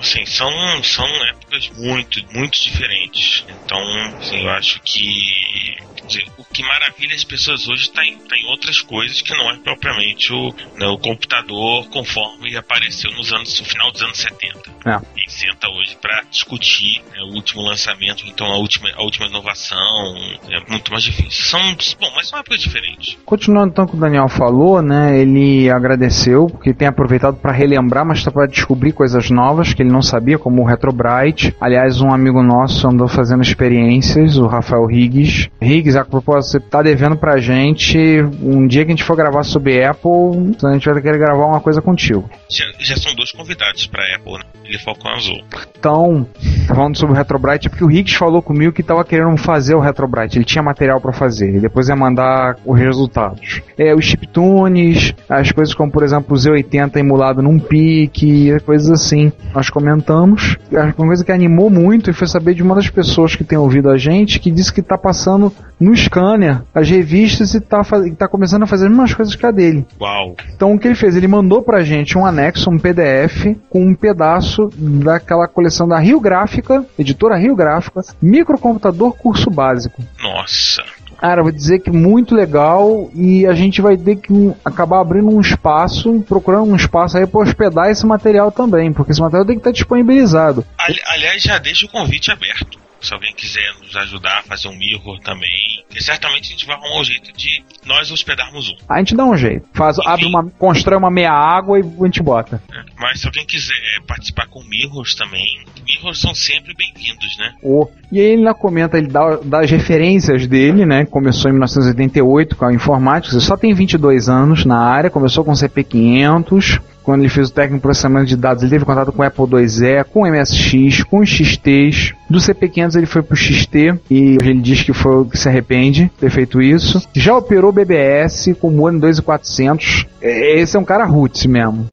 [0.00, 0.50] Assim, são,
[0.82, 3.44] são épocas muito, muito diferentes.
[3.64, 3.78] Então,
[4.18, 5.76] assim, eu acho que
[6.12, 9.50] dizer, o que maravilha as pessoas hoje está em, tá em outras coisas que não
[9.50, 14.72] é propriamente o, né, o computador conforme apareceu nos anos, no final dos anos 70.
[14.84, 15.00] É.
[15.14, 20.14] Quem senta hoje para discutir né, o último lançamento, então a última, a última inovação,
[20.50, 21.44] é muito mais difícil.
[21.44, 21.60] São,
[22.00, 23.16] bom, mas são épocas diferentes.
[23.24, 25.18] Continuando então que o Daniel falou, né?
[25.20, 30.02] Ele agradeceu porque tem aproveitado para relembrar, mas para descobrir coisas novas que ele não
[30.02, 31.54] sabia, como o Retrobrite.
[31.60, 35.50] Aliás, um amigo nosso andou fazendo experiências, o Rafael Higgs.
[35.60, 37.98] Higgs, a propósito, você tá devendo pra gente
[38.42, 41.60] um dia que a gente for gravar sobre Apple, a gente vai querer gravar uma
[41.60, 42.28] coisa contigo.
[42.50, 44.44] Já, já são dois convidados para Apple, né?
[44.64, 45.42] Ele é Falcão Azul.
[45.78, 46.26] Então,
[46.68, 49.80] falando sobre o Retrobrite, é porque o Higgs falou comigo que tava querendo fazer o
[49.80, 50.38] Retrobrite.
[50.38, 51.56] Ele tinha material para fazer.
[51.56, 53.60] E depois ia mandar os resultados.
[53.76, 59.32] É, os chiptunes, as coisas como, por exemplo, o Z80 emulado num pique, coisas assim.
[59.54, 60.56] Nós comentamos.
[60.70, 63.90] Uma coisa que animou muito e foi saber de uma das pessoas que tem ouvido
[63.90, 65.52] a gente que disse que tá passando
[65.82, 67.82] no scanner as revistas e tá,
[68.16, 69.86] tá começando a fazer as mesmas coisas que a dele.
[70.00, 70.36] Uau!
[70.54, 71.16] Então o que ele fez?
[71.16, 76.20] Ele mandou pra gente um anexo, um PDF, com um pedaço daquela coleção da Rio
[76.20, 80.02] Gráfica, editora Rio Gráfica, microcomputador curso básico.
[80.22, 80.82] Nossa!
[81.18, 84.98] Cara, eu vou dizer que muito legal e a gente vai ter que um, acabar
[85.00, 89.46] abrindo um espaço, procurando um espaço aí para hospedar esse material também, porque esse material
[89.46, 90.64] tem que estar disponibilizado.
[90.76, 92.76] Ali- aliás, já deixa o convite aberto.
[93.02, 95.50] Se alguém quiser nos ajudar a fazer um mirror também,
[95.94, 98.74] e certamente a gente vai arrumar um jeito de nós hospedarmos um.
[98.88, 102.22] A gente dá um jeito, faz, abre uma, constrói uma meia água e a gente
[102.22, 102.62] bota.
[102.70, 102.84] né?
[102.98, 103.74] Mas se alguém quiser
[104.06, 105.44] participar com mirrors também,
[105.84, 107.52] mirrors são sempre bem-vindos, né?
[107.62, 111.04] O- E aí ele comenta, ele dá, dá as referências dele, né?
[111.04, 116.80] Começou em 1988 com a informática, só tem 22 anos na área, começou com CP500.
[117.02, 119.44] Quando ele fez o técnico em processamento de dados, ele teve contato com o Apple
[119.56, 122.14] IIe, com o MSX, com os XTs.
[122.28, 126.04] Do CP500 ele foi pro XT e hoje ele diz que foi que se arrepende
[126.04, 127.02] de ter feito isso.
[127.12, 130.06] Já operou BBS com o Mono 2400.
[130.20, 131.86] É, Esse é um cara roots mesmo.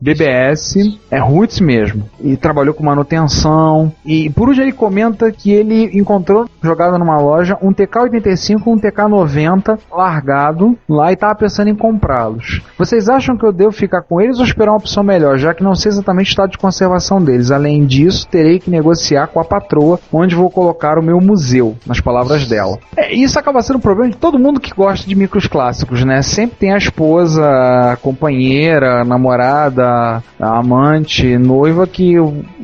[0.00, 2.08] BBS é roots mesmo.
[2.20, 3.92] E trabalhou com manutenção.
[4.04, 9.78] E por último ele comenta que ele encontrou jogado numa loja um TK85 um TK90
[9.90, 12.62] largado lá e tava pensando em comprá-los.
[12.76, 15.62] Vocês acham que eu devo ficar com eles ou esperar uma opção melhor, já que
[15.62, 17.50] não sei exatamente o estado de conservação deles?
[17.50, 22.00] Além disso, terei que negociar com a patroa onde vou colocar o meu museu, nas
[22.00, 22.78] palavras dela.
[22.96, 26.22] É, isso acaba sendo um problema de todo mundo que gosta de micros clássicos, né?
[26.22, 27.44] Sempre tem a esposa,
[27.92, 29.87] a companheira, a namorada,
[30.38, 32.14] amante, noiva que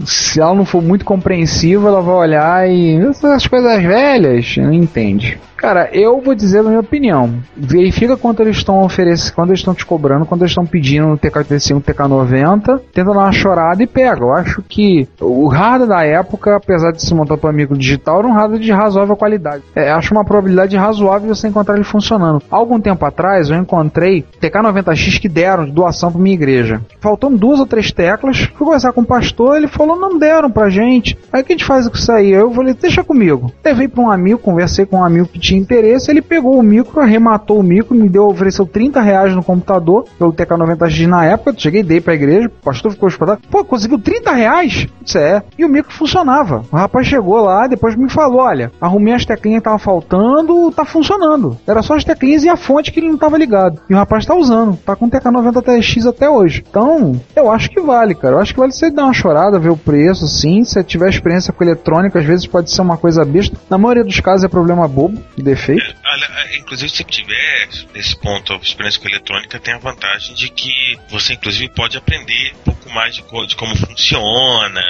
[0.05, 5.39] se ela não for muito compreensiva, ela vai olhar e essas coisas velhas, não entende.
[5.65, 7.39] Cara, eu vou dizer a minha opinião.
[7.57, 11.17] Verifica quanto eles estão oferecendo, quando eles estão te cobrando, quando eles estão pedindo no
[11.17, 14.21] TK85, TK90, tenta dar uma chorada e pega.
[14.21, 18.29] Eu acho que o hardware da época, apesar de se montar para amigo digital, era
[18.29, 19.63] um hardware de razoável qualidade.
[19.75, 22.43] É, acho uma probabilidade razoável de você encontrar ele funcionando.
[22.51, 26.83] Algum tempo atrás eu encontrei TK90X que deram de doação para minha igreja.
[27.15, 30.69] Faltando duas ou três teclas, fui conversar com o pastor, ele falou: não deram pra
[30.69, 31.17] gente.
[31.33, 32.33] Aí o que a gente faz com isso aí?
[32.33, 33.53] Eu falei: deixa comigo.
[33.65, 37.01] Levei para um amigo, conversei com um amigo que tinha interesse, ele pegou o micro,
[37.01, 41.85] arrematou o micro, me deu, ofereceu 30 reais no computador, pelo TK90X na época, cheguei,
[41.85, 44.89] dei pra igreja, o pastor ficou hospedado, pô, conseguiu 30 reais?
[45.05, 45.41] Isso é.
[45.57, 46.65] E o micro funcionava.
[46.73, 50.85] O rapaz chegou lá, depois me falou, olha, arrumei as teclinhas que tava faltando, tá
[50.85, 51.57] funcionando.
[51.65, 53.81] Era só as teclinhas e a fonte que ele não tava ligado.
[53.89, 56.65] E o rapaz tá usando, tá com TK90TX até hoje.
[56.69, 57.04] Então,
[57.37, 58.35] eu acho que vale, cara.
[58.37, 60.65] Eu acho que vale você dar uma chorada, ver o preço, sim.
[60.65, 63.57] Se você tiver experiência com eletrônica, às vezes pode ser uma coisa besta.
[63.69, 65.95] Na maioria dos casos é problema bobo, defeito.
[66.05, 70.73] Olha, é, inclusive, se tiver nesse ponto experiência com eletrônica, tem a vantagem de que
[71.11, 74.83] você, inclusive, pode aprender um pouco mais de, co- de como funciona,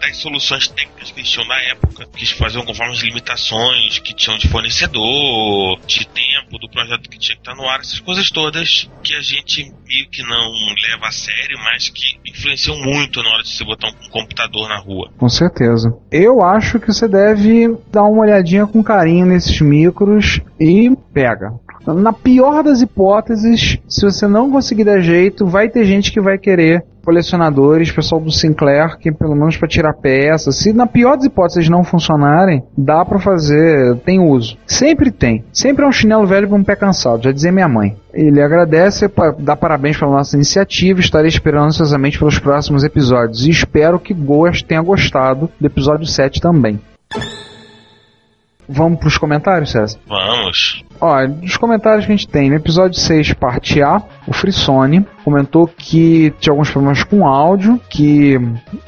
[0.00, 4.48] das soluções técnicas que tinham na época, que faziam conforme as limitações que tinham de
[4.48, 6.06] fornecedor, de.
[6.46, 9.72] Tempo do projeto que tinha que estar no ar, essas coisas todas que a gente
[9.86, 10.50] meio que não
[10.88, 14.78] leva a sério, mas que influenciam muito na hora de você botar um computador na
[14.78, 15.10] rua.
[15.18, 15.94] Com certeza.
[16.10, 21.52] Eu acho que você deve dar uma olhadinha com carinho nesses micros e pega.
[21.86, 26.36] Na pior das hipóteses, se você não conseguir dar jeito, vai ter gente que vai
[26.36, 30.56] querer colecionadores, pessoal do Sinclair, que pelo menos para tirar peças.
[30.56, 34.58] Se na pior das hipóteses não funcionarem, dá para fazer, tem uso.
[34.66, 35.44] Sempre tem.
[35.52, 37.96] Sempre é um chinelo velho com um pé cansado, já dizia minha mãe.
[38.12, 44.00] Ele agradece, dá parabéns pela nossa iniciativa, estarei esperando ansiosamente pelos próximos episódios e espero
[44.00, 46.80] que Goas tenha gostado do episódio 7 também.
[48.68, 49.98] Vamos pros comentários, César?
[50.08, 50.84] Vamos.
[51.00, 55.66] Ó, dos comentários que a gente tem, no episódio 6, parte A, o Frissone comentou
[55.66, 58.40] que tinha alguns problemas com áudio, que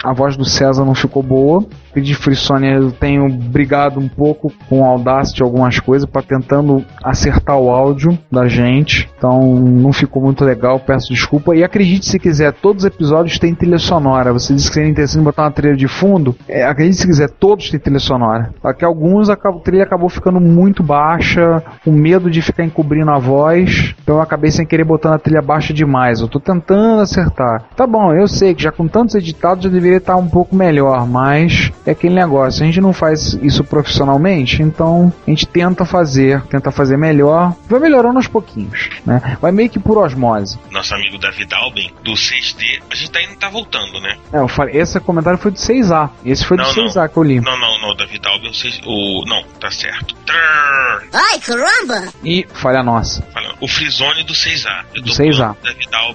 [0.05, 1.67] a voz do César não ficou boa.
[1.97, 6.85] E de Frissone eu tenho brigado um pouco com o Audacity algumas coisas para tentando
[7.03, 9.11] acertar o áudio da gente.
[9.19, 11.57] Então não ficou muito legal, peço desculpa.
[11.57, 14.33] E acredite se quiser, todos os episódios têm trilha sonora.
[14.33, 16.37] Você disse que seria interessante botar uma trilha de fundo.
[16.47, 18.55] É, acredite se quiser, todos têm trilha sonora.
[18.63, 23.95] Aqui alguns a trilha acabou ficando muito baixa, com medo de ficar encobrindo a voz.
[24.03, 26.21] Então eu acabei sem querer botando a trilha baixa demais.
[26.29, 27.65] Eu tô tentando acertar.
[27.75, 31.07] Tá bom, eu sei que já com tantos editados já deveria estar um pouco melhor,
[31.07, 32.63] mas é aquele negócio.
[32.63, 37.55] A gente não faz isso profissionalmente, então a gente tenta fazer, tenta fazer melhor.
[37.67, 39.39] Vai melhorando aos pouquinhos, né?
[39.41, 40.59] Vai meio que por osmose.
[40.71, 44.19] Nosso amigo David Albin, do 6D, a gente ainda tá voltando, né?
[44.31, 46.11] É, eu falei, esse comentário foi do 6A.
[46.27, 47.41] Esse foi do Não, 6A que eu li.
[47.41, 50.15] Não, não, não, David Albin, o, 6, o não, tá certo.
[50.27, 52.09] Trrr, Ai, caramba!
[52.23, 53.23] E falha nossa.
[53.33, 54.85] falando, o Frisone do 6A.
[54.95, 55.37] Eu Do tô 6A.
[55.39, 55.65] falando do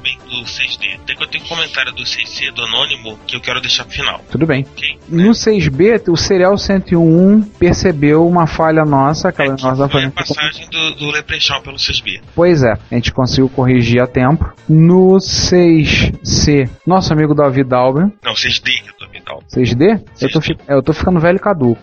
[0.04, 1.00] Albin do 6D.
[1.06, 3.94] Tem que eu tenho um comentário do 6C do Anônimo que eu quero deixar pro
[3.94, 4.22] final.
[4.30, 4.66] Tudo bem.
[4.76, 5.00] Ok?
[5.08, 10.08] No 6B, o Serial 101 percebeu uma falha nossa, aquela É, que nossa foi falha.
[10.08, 12.22] a passagem do, do Leprechaun pelo 6B.
[12.36, 14.54] Pois é, a gente conseguiu corrigir a tempo.
[14.68, 19.46] No 6C, nosso amigo Davi Dalben, Não, 6D que eu tô David Albin.
[19.56, 20.04] 6D?
[20.22, 20.60] Eu tô, 6D.
[20.68, 21.80] é, eu tô ficando velho caduco.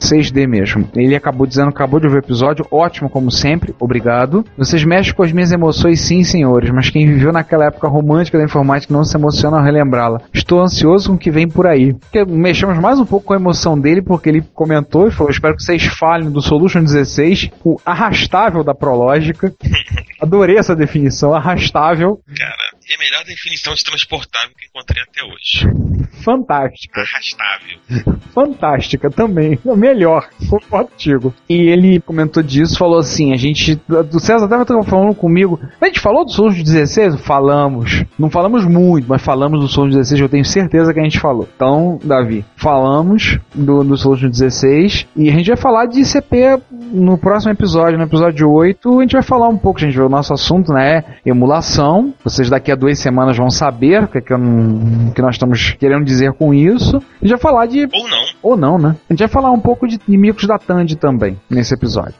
[0.00, 0.88] 6D mesmo.
[0.94, 4.44] Ele acabou dizendo, acabou de ouvir o episódio, ótimo como sempre, obrigado.
[4.56, 8.44] Vocês mexem com as minhas emoções, sim, senhores, mas quem viveu naquela época romântica da
[8.44, 10.20] informática não se emociona ao relembrá-la.
[10.32, 11.94] Estou ansioso com o que vem por aí.
[11.94, 15.56] Porque mexemos mais um pouco com a emoção dele, porque ele comentou e falou: espero
[15.56, 19.52] que vocês falem do Solution 16, o arrastável da Prológica.
[20.20, 25.66] Adorei essa definição, arrastável, Cara, é a melhor definição de transportável que encontrei até hoje.
[26.22, 27.00] fantástica.
[27.00, 27.78] Arrastável.
[28.32, 29.58] fantástica também.
[29.64, 31.34] O melhor, concordo contigo.
[31.48, 33.80] E ele comentou disso, falou assim: a gente.
[33.88, 35.60] O César até estava falando comigo.
[35.80, 37.20] A gente falou do Souls 16?
[37.20, 38.04] Falamos.
[38.18, 41.48] Não falamos muito, mas falamos do Souls 16, eu tenho certeza que a gente falou.
[41.56, 47.18] Então, Davi, falamos do, do Souls 16 e a gente vai falar de CP no
[47.18, 48.98] próximo episódio, no episódio 8.
[48.98, 50.00] A gente vai falar um pouco, gente.
[50.00, 52.14] O nosso assunto né, é emulação.
[52.22, 55.72] Vocês daqui a duas semanas vão saber o que, é que, não- que nós estamos
[55.72, 56.96] querendo dizer com isso.
[56.96, 58.24] A gente vai falar de Ou não.
[58.42, 58.96] ou não, né?
[59.08, 62.14] A gente vai falar um pouco de inimigos da Tandy também nesse episódio.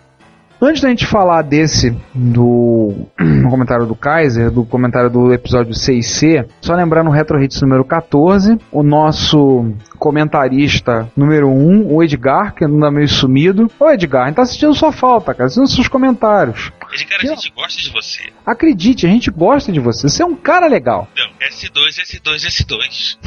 [0.61, 3.07] Antes da gente falar desse, do
[3.51, 8.59] comentário do Kaiser, do comentário do episódio 6C, só lembrar no Retro Hits número 14,
[8.73, 13.71] o nosso comentarista número 1, o Edgar, que anda meio sumido.
[13.79, 16.73] Ô Edgar, a gente tá sentindo sua falta, cara, sentindo seus comentários.
[16.95, 18.23] Edgar, a gente gosta de você.
[18.45, 21.07] Acredite, a gente gosta de você, você é um cara legal.
[21.15, 23.19] Não, S2, S2, S2.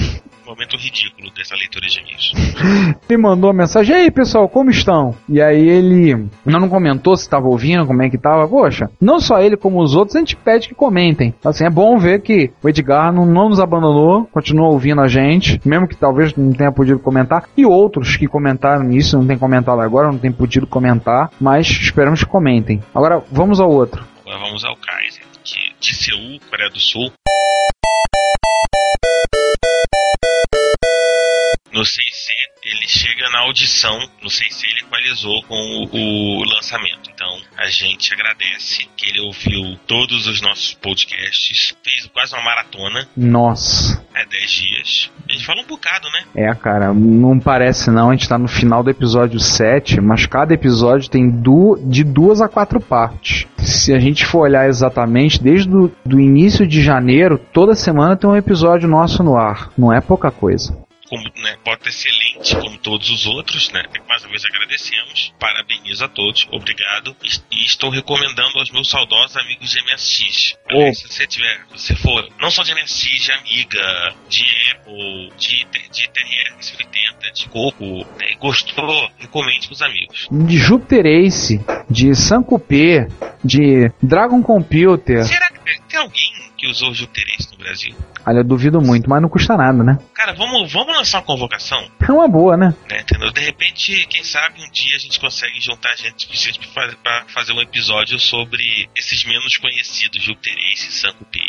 [0.50, 2.34] Momento ridículo dessa leitura de e-mails.
[3.08, 5.14] Ele mandou uma mensagem, e aí pessoal, como estão?
[5.30, 8.48] E aí ele não, não comentou se estava ouvindo, como é que tava.
[8.48, 11.36] Poxa, não só ele como os outros, a gente pede que comentem.
[11.46, 15.62] Assim, é bom ver que o Edgar não, não nos abandonou, continua ouvindo a gente,
[15.64, 17.48] mesmo que talvez não tenha podido comentar.
[17.56, 22.24] E outros que comentaram isso, não tem comentado agora, não tem podido comentar, mas esperamos
[22.24, 22.82] que comentem.
[22.96, 24.04] Agora, vamos ao outro.
[24.26, 27.12] Agora vamos ao Kaiser, que de Seul, Coreia do Sul.
[31.74, 32.30] No 6C,
[32.64, 33.98] ele chega na audição.
[34.22, 37.10] No 6C, ele equalizou com o, o lançamento.
[37.14, 43.08] Então, a gente agradece que ele ouviu todos os nossos podcasts, fez quase uma maratona,
[43.16, 44.04] Nossa.
[44.16, 45.12] é 10 dias.
[45.28, 46.24] A gente fala um bocado, né?
[46.36, 50.54] É, cara, não parece não, a gente tá no final do episódio 7, mas cada
[50.54, 53.46] episódio tem du de duas a quatro partes.
[53.58, 58.30] Se a gente for olhar exatamente, desde o do início de janeiro, toda semana tem
[58.30, 59.72] um episódio nosso no ar.
[59.78, 60.76] Não é pouca coisa.
[61.10, 63.84] Como, né, bota excelente como todos os outros, né?
[64.08, 67.16] Mais uma vez agradecemos, parabenizo a todos, obrigado.
[67.52, 70.58] E, estou recomendando aos meus saudosos amigos de MSX.
[70.72, 70.94] Oh.
[70.94, 76.10] Se você tiver, se for não só de MSX, de Amiga, de Apple, de, de
[76.10, 77.86] TRS-80, de Coco,
[78.18, 80.28] né, e gostou, recomende pros amigos.
[80.32, 83.08] De Jupiter Ace, de Sankupé,
[83.44, 85.26] de Dragon Computer.
[85.26, 87.96] Será que tem alguém que usou Juterês no Brasil?
[88.30, 89.98] Olha, eu duvido muito, mas não custa nada, né?
[90.14, 92.76] Cara, vamos, vamos lançar uma convocação, É uma boa, né?
[92.88, 93.02] né?
[93.02, 93.32] Entendeu?
[93.32, 97.24] De repente, quem sabe um dia a gente consegue juntar gente suficiente pra fazer, pra
[97.34, 101.40] fazer um episódio sobre esses menos conhecidos, Juterês e Sankupé.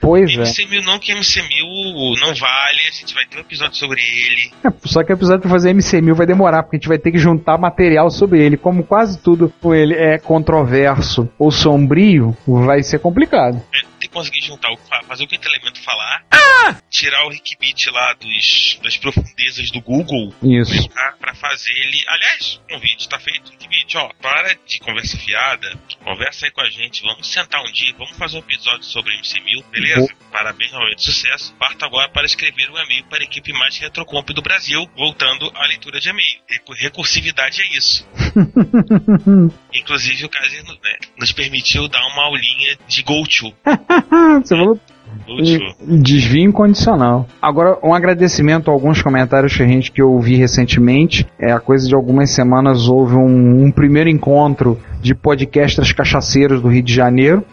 [0.00, 0.42] Pois é.
[0.42, 4.52] MC1000 não, que MC1000 não vale, a gente vai ter um episódio sobre ele.
[4.64, 7.12] É, Só que o episódio pra fazer MC1000 vai demorar, porque a gente vai ter
[7.12, 8.56] que juntar material sobre ele.
[8.56, 13.62] Como quase tudo ele é controverso ou sombrio, vai ser complicado.
[13.72, 16.24] É, conseguir juntar, o- fa- fazer o quinto elemento falar,
[16.90, 20.88] tirar o Rickbit lá dos, das profundezas do Google Isso.
[21.18, 22.04] pra fazer ele.
[22.06, 23.50] Aliás, o convite tá feito.
[23.50, 27.92] Rickbit, ó, para de conversa fiada, conversa aí com a gente, vamos sentar um dia,
[27.98, 30.08] vamos fazer um episódio sobre MC1000, beleza?
[30.30, 31.54] Parabéns, realmente sucesso.
[31.54, 35.66] Parto agora para escrever um e-mail para a equipe mais retrocomp do Brasil, voltando à
[35.66, 36.40] leitura de e-mail.
[36.48, 38.06] Recur- Recursividade é isso.
[39.74, 40.74] Inclusive, o Kaiser né,
[41.18, 43.52] nos permitiu dar uma aulinha de GoTo.
[44.42, 44.78] Você falou
[46.02, 47.28] desvio incondicional.
[47.40, 51.26] Agora, um agradecimento a alguns comentários que a gente que eu ouvi recentemente.
[51.38, 56.68] É a coisa de algumas semanas houve um, um primeiro encontro de podcasters cachaceiros do
[56.68, 57.44] Rio de Janeiro.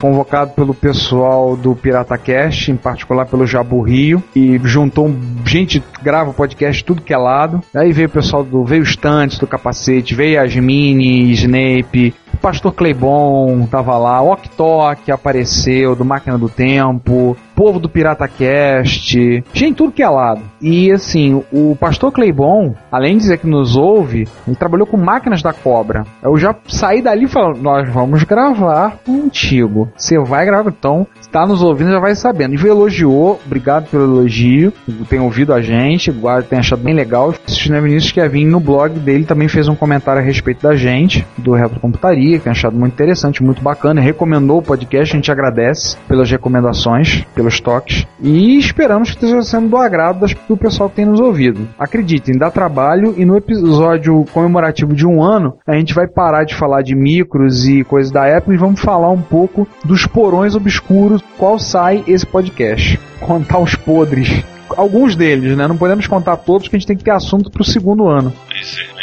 [0.00, 5.12] Convocado pelo pessoal do PirataCast, em particular pelo Jabu Rio, e juntou
[5.44, 7.60] gente grava podcast tudo que é lado.
[7.74, 8.64] Aí veio o pessoal do.
[8.64, 15.10] Veio o Stantes do capacete, veio Yasmini, Snape, o Pastor Cleibon tava lá, o Oktok
[15.10, 20.42] apareceu, do Máquina do Tempo, povo do PirataCast, gente, tudo que é lado.
[20.60, 25.42] E assim, o Pastor Cleibon, além de dizer que nos ouve, ele trabalhou com máquinas
[25.42, 26.04] da cobra.
[26.22, 29.88] Eu já saí dali falando, nós vamos gravar contigo.
[29.96, 32.54] Você vai gravar, então, está nos ouvindo, já vai sabendo.
[32.54, 34.72] E elogiou, obrigado pelo elogio,
[35.08, 36.14] tem ouvido a gente,
[36.48, 37.30] tem achado bem legal.
[37.30, 41.26] O Cristina Vinícius Kevin no blog dele também fez um comentário a respeito da gente,
[41.36, 45.96] do Retrocomputaria, que tem achado muito interessante, muito bacana, recomendou o podcast, a gente agradece
[46.08, 51.06] pelas recomendações, pelos toques, e esperamos que esteja sendo do agrado do pessoal que tem
[51.06, 51.68] nos ouvido.
[51.78, 56.54] Acreditem, dá trabalho, e no episódio comemorativo de um ano, a gente vai parar de
[56.54, 61.22] falar de micros e coisas da Apple e vamos falar um pouco dos porões obscuros,
[61.38, 62.98] qual sai esse podcast.
[63.20, 64.42] Contar os podres.
[64.76, 65.66] Alguns deles, né?
[65.66, 68.32] Não podemos contar todos, porque a gente tem que ter assunto pro segundo ano.
[68.48, 68.97] Pois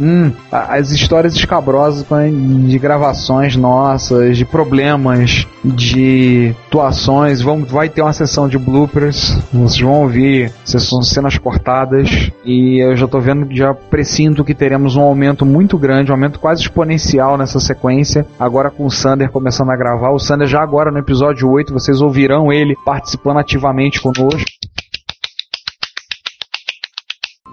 [0.00, 7.40] Hum, as histórias escabrosas com- de gravações nossas, de problemas, de atuações.
[7.40, 9.38] Vamos, vai ter uma sessão de bloopers.
[9.52, 12.30] Vocês vão ouvir cenas cortadas.
[12.44, 16.38] E eu já tô vendo, já presinto que teremos um aumento muito grande, um aumento
[16.40, 18.26] quase exponencial nessa sequência.
[18.38, 20.10] Agora com o Sander começando a gravar.
[20.10, 24.44] O Sander já agora no episódio 8, vocês ouvirão ele participando ativamente conosco.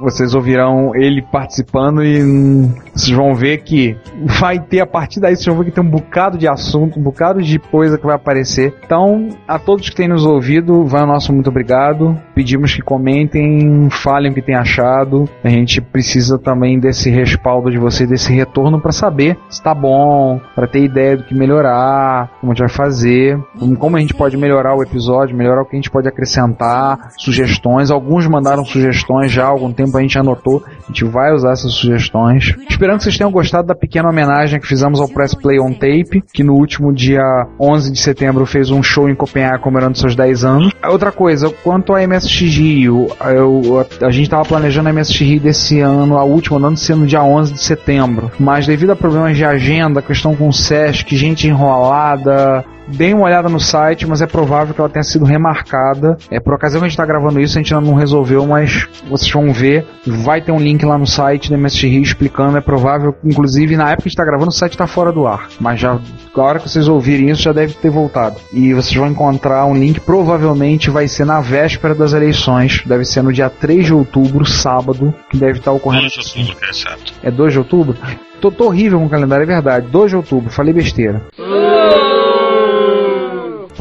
[0.01, 3.95] Vocês ouvirão ele participando e hum, vocês vão ver que
[4.39, 7.03] vai ter, a partir daí, vocês vão ver que tem um bocado de assunto, um
[7.03, 8.73] bocado de coisa que vai aparecer.
[8.83, 12.17] Então, a todos que têm nos ouvido, vai o nosso muito obrigado.
[12.33, 15.29] Pedimos que comentem, falem o que têm achado.
[15.43, 20.39] A gente precisa também desse respaldo de vocês, desse retorno para saber se tá bom,
[20.55, 23.39] para ter ideia do que melhorar, como a gente vai fazer,
[23.77, 27.91] como a gente pode melhorar o episódio, melhorar o que a gente pode acrescentar, sugestões.
[27.91, 31.73] Alguns mandaram sugestões já há algum tempo, a gente anotou, a gente vai usar essas
[31.73, 32.55] sugestões.
[32.69, 36.23] Esperando que vocês tenham gostado da pequena homenagem que fizemos ao Press Play on Tape,
[36.33, 37.21] que no último dia
[37.59, 40.73] 11 de setembro fez um show em Copenhague comemorando seus 10 anos.
[40.87, 45.39] Outra coisa, quanto a MSX Rio, eu- a, a gente estava planejando a MSX Rio
[45.39, 49.35] desse ano, a última, não sendo no dia 11 de setembro, mas devido a problemas
[49.37, 54.27] de agenda, questão com o SESC, gente enrolada, Deem uma olhada no site, mas é
[54.27, 56.17] provável que ela tenha sido remarcada.
[56.29, 58.85] É por ocasião que a gente está gravando isso, a gente ainda não resolveu, mas
[59.09, 59.80] vocês vão ver.
[60.05, 62.57] Vai ter um link lá no site da MSX Rio explicando.
[62.57, 65.27] É provável, inclusive, na época que a gente está gravando, o site está fora do
[65.27, 65.47] ar.
[65.59, 65.97] Mas já,
[66.35, 68.37] a hora que vocês ouvirem isso, já deve ter voltado.
[68.53, 72.83] E vocês vão encontrar um link, provavelmente vai ser na véspera das eleições.
[72.85, 76.03] Deve ser no dia 3 de outubro, sábado, que deve estar ocorrendo.
[76.03, 77.13] 2 de outubro, que é chato.
[77.23, 77.97] É 2 de outubro?
[78.41, 79.87] Tô, tô horrível com o calendário, é verdade.
[79.87, 81.21] 2 de outubro, falei besteira.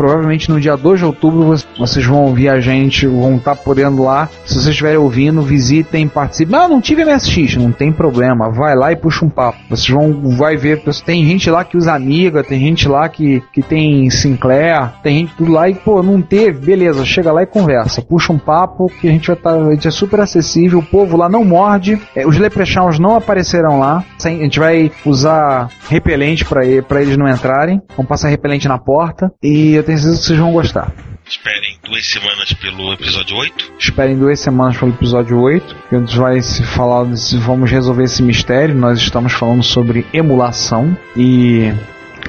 [0.01, 4.03] Provavelmente no dia 2 de outubro vo- vocês vão ouvir a gente, vão estar podendo
[4.03, 4.30] lá.
[4.46, 6.57] Se vocês estiverem ouvindo, visitem, participem.
[6.59, 8.51] Não, não tive MSX, não tem problema.
[8.51, 9.59] Vai lá e puxa um papo.
[9.68, 13.61] Vocês vão, vai ver, tem gente lá que usa Amiga, tem gente lá que, que
[13.61, 18.01] tem Sinclair, tem gente tudo lá e, pô, não teve, beleza, chega lá e conversa.
[18.01, 21.14] Puxa um papo que a gente vai estar, a gente é super acessível, o povo
[21.16, 26.61] lá não morde, é, os Leprechauns não aparecerão lá, a gente vai usar repelente pra
[26.88, 30.38] pra eles não entrarem, vamos passar repelente na porta e eu tenho certeza que vocês
[30.38, 30.93] vão gostar.
[31.26, 33.72] Esperem duas semanas pelo episódio 8.
[33.78, 38.05] Esperem duas semanas pelo episódio 8, que a gente vai se falar, se vamos resolver
[38.05, 38.74] esse mistério.
[38.74, 41.72] Nós estamos falando sobre emulação e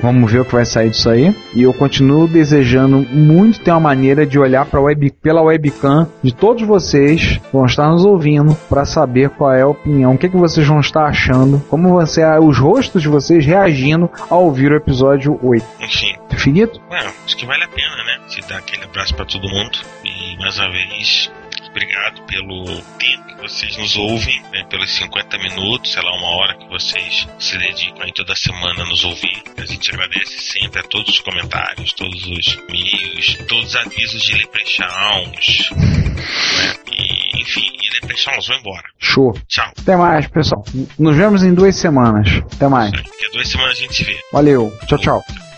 [0.01, 1.35] vamos ver o que vai sair disso aí.
[1.53, 6.33] E eu continuo desejando muito ter uma maneira de olhar para web, pela webcam de
[6.33, 10.29] todos vocês que vão estar nos ouvindo para saber qual é a opinião, o que,
[10.29, 14.71] que vocês vão estar achando, como vão ser os rostos de vocês reagindo ao ouvir
[14.71, 15.65] o episódio 8.
[15.81, 16.79] Enfim, Finito?
[16.91, 18.21] é, acho que vale a pena, né?
[18.27, 19.77] Se dar aquele abraço pra todo mundo.
[20.03, 21.31] E mais uma vez,
[21.71, 22.65] obrigado pelo
[22.99, 24.63] tempo que vocês nos ouvem, né?
[24.69, 28.85] pelos 50 minutos, sei lá, uma hora que vocês se dedicam aí toda semana a
[28.85, 29.41] nos ouvir.
[29.57, 34.33] A gente agradece sempre a todos os comentários, todos os e-mails, todos os avisos de
[34.37, 36.75] leprechauns, né?
[36.91, 38.83] E, enfim, e leprechauns, vão embora.
[38.99, 39.33] Show.
[39.47, 39.71] Tchau.
[39.79, 40.63] Até mais, pessoal.
[40.99, 42.27] Nos vemos em duas semanas.
[42.53, 42.91] Até mais.
[42.91, 44.19] Daqui a duas semanas a gente se vê.
[44.31, 44.71] Valeu.
[44.87, 45.50] Tchau, tchau.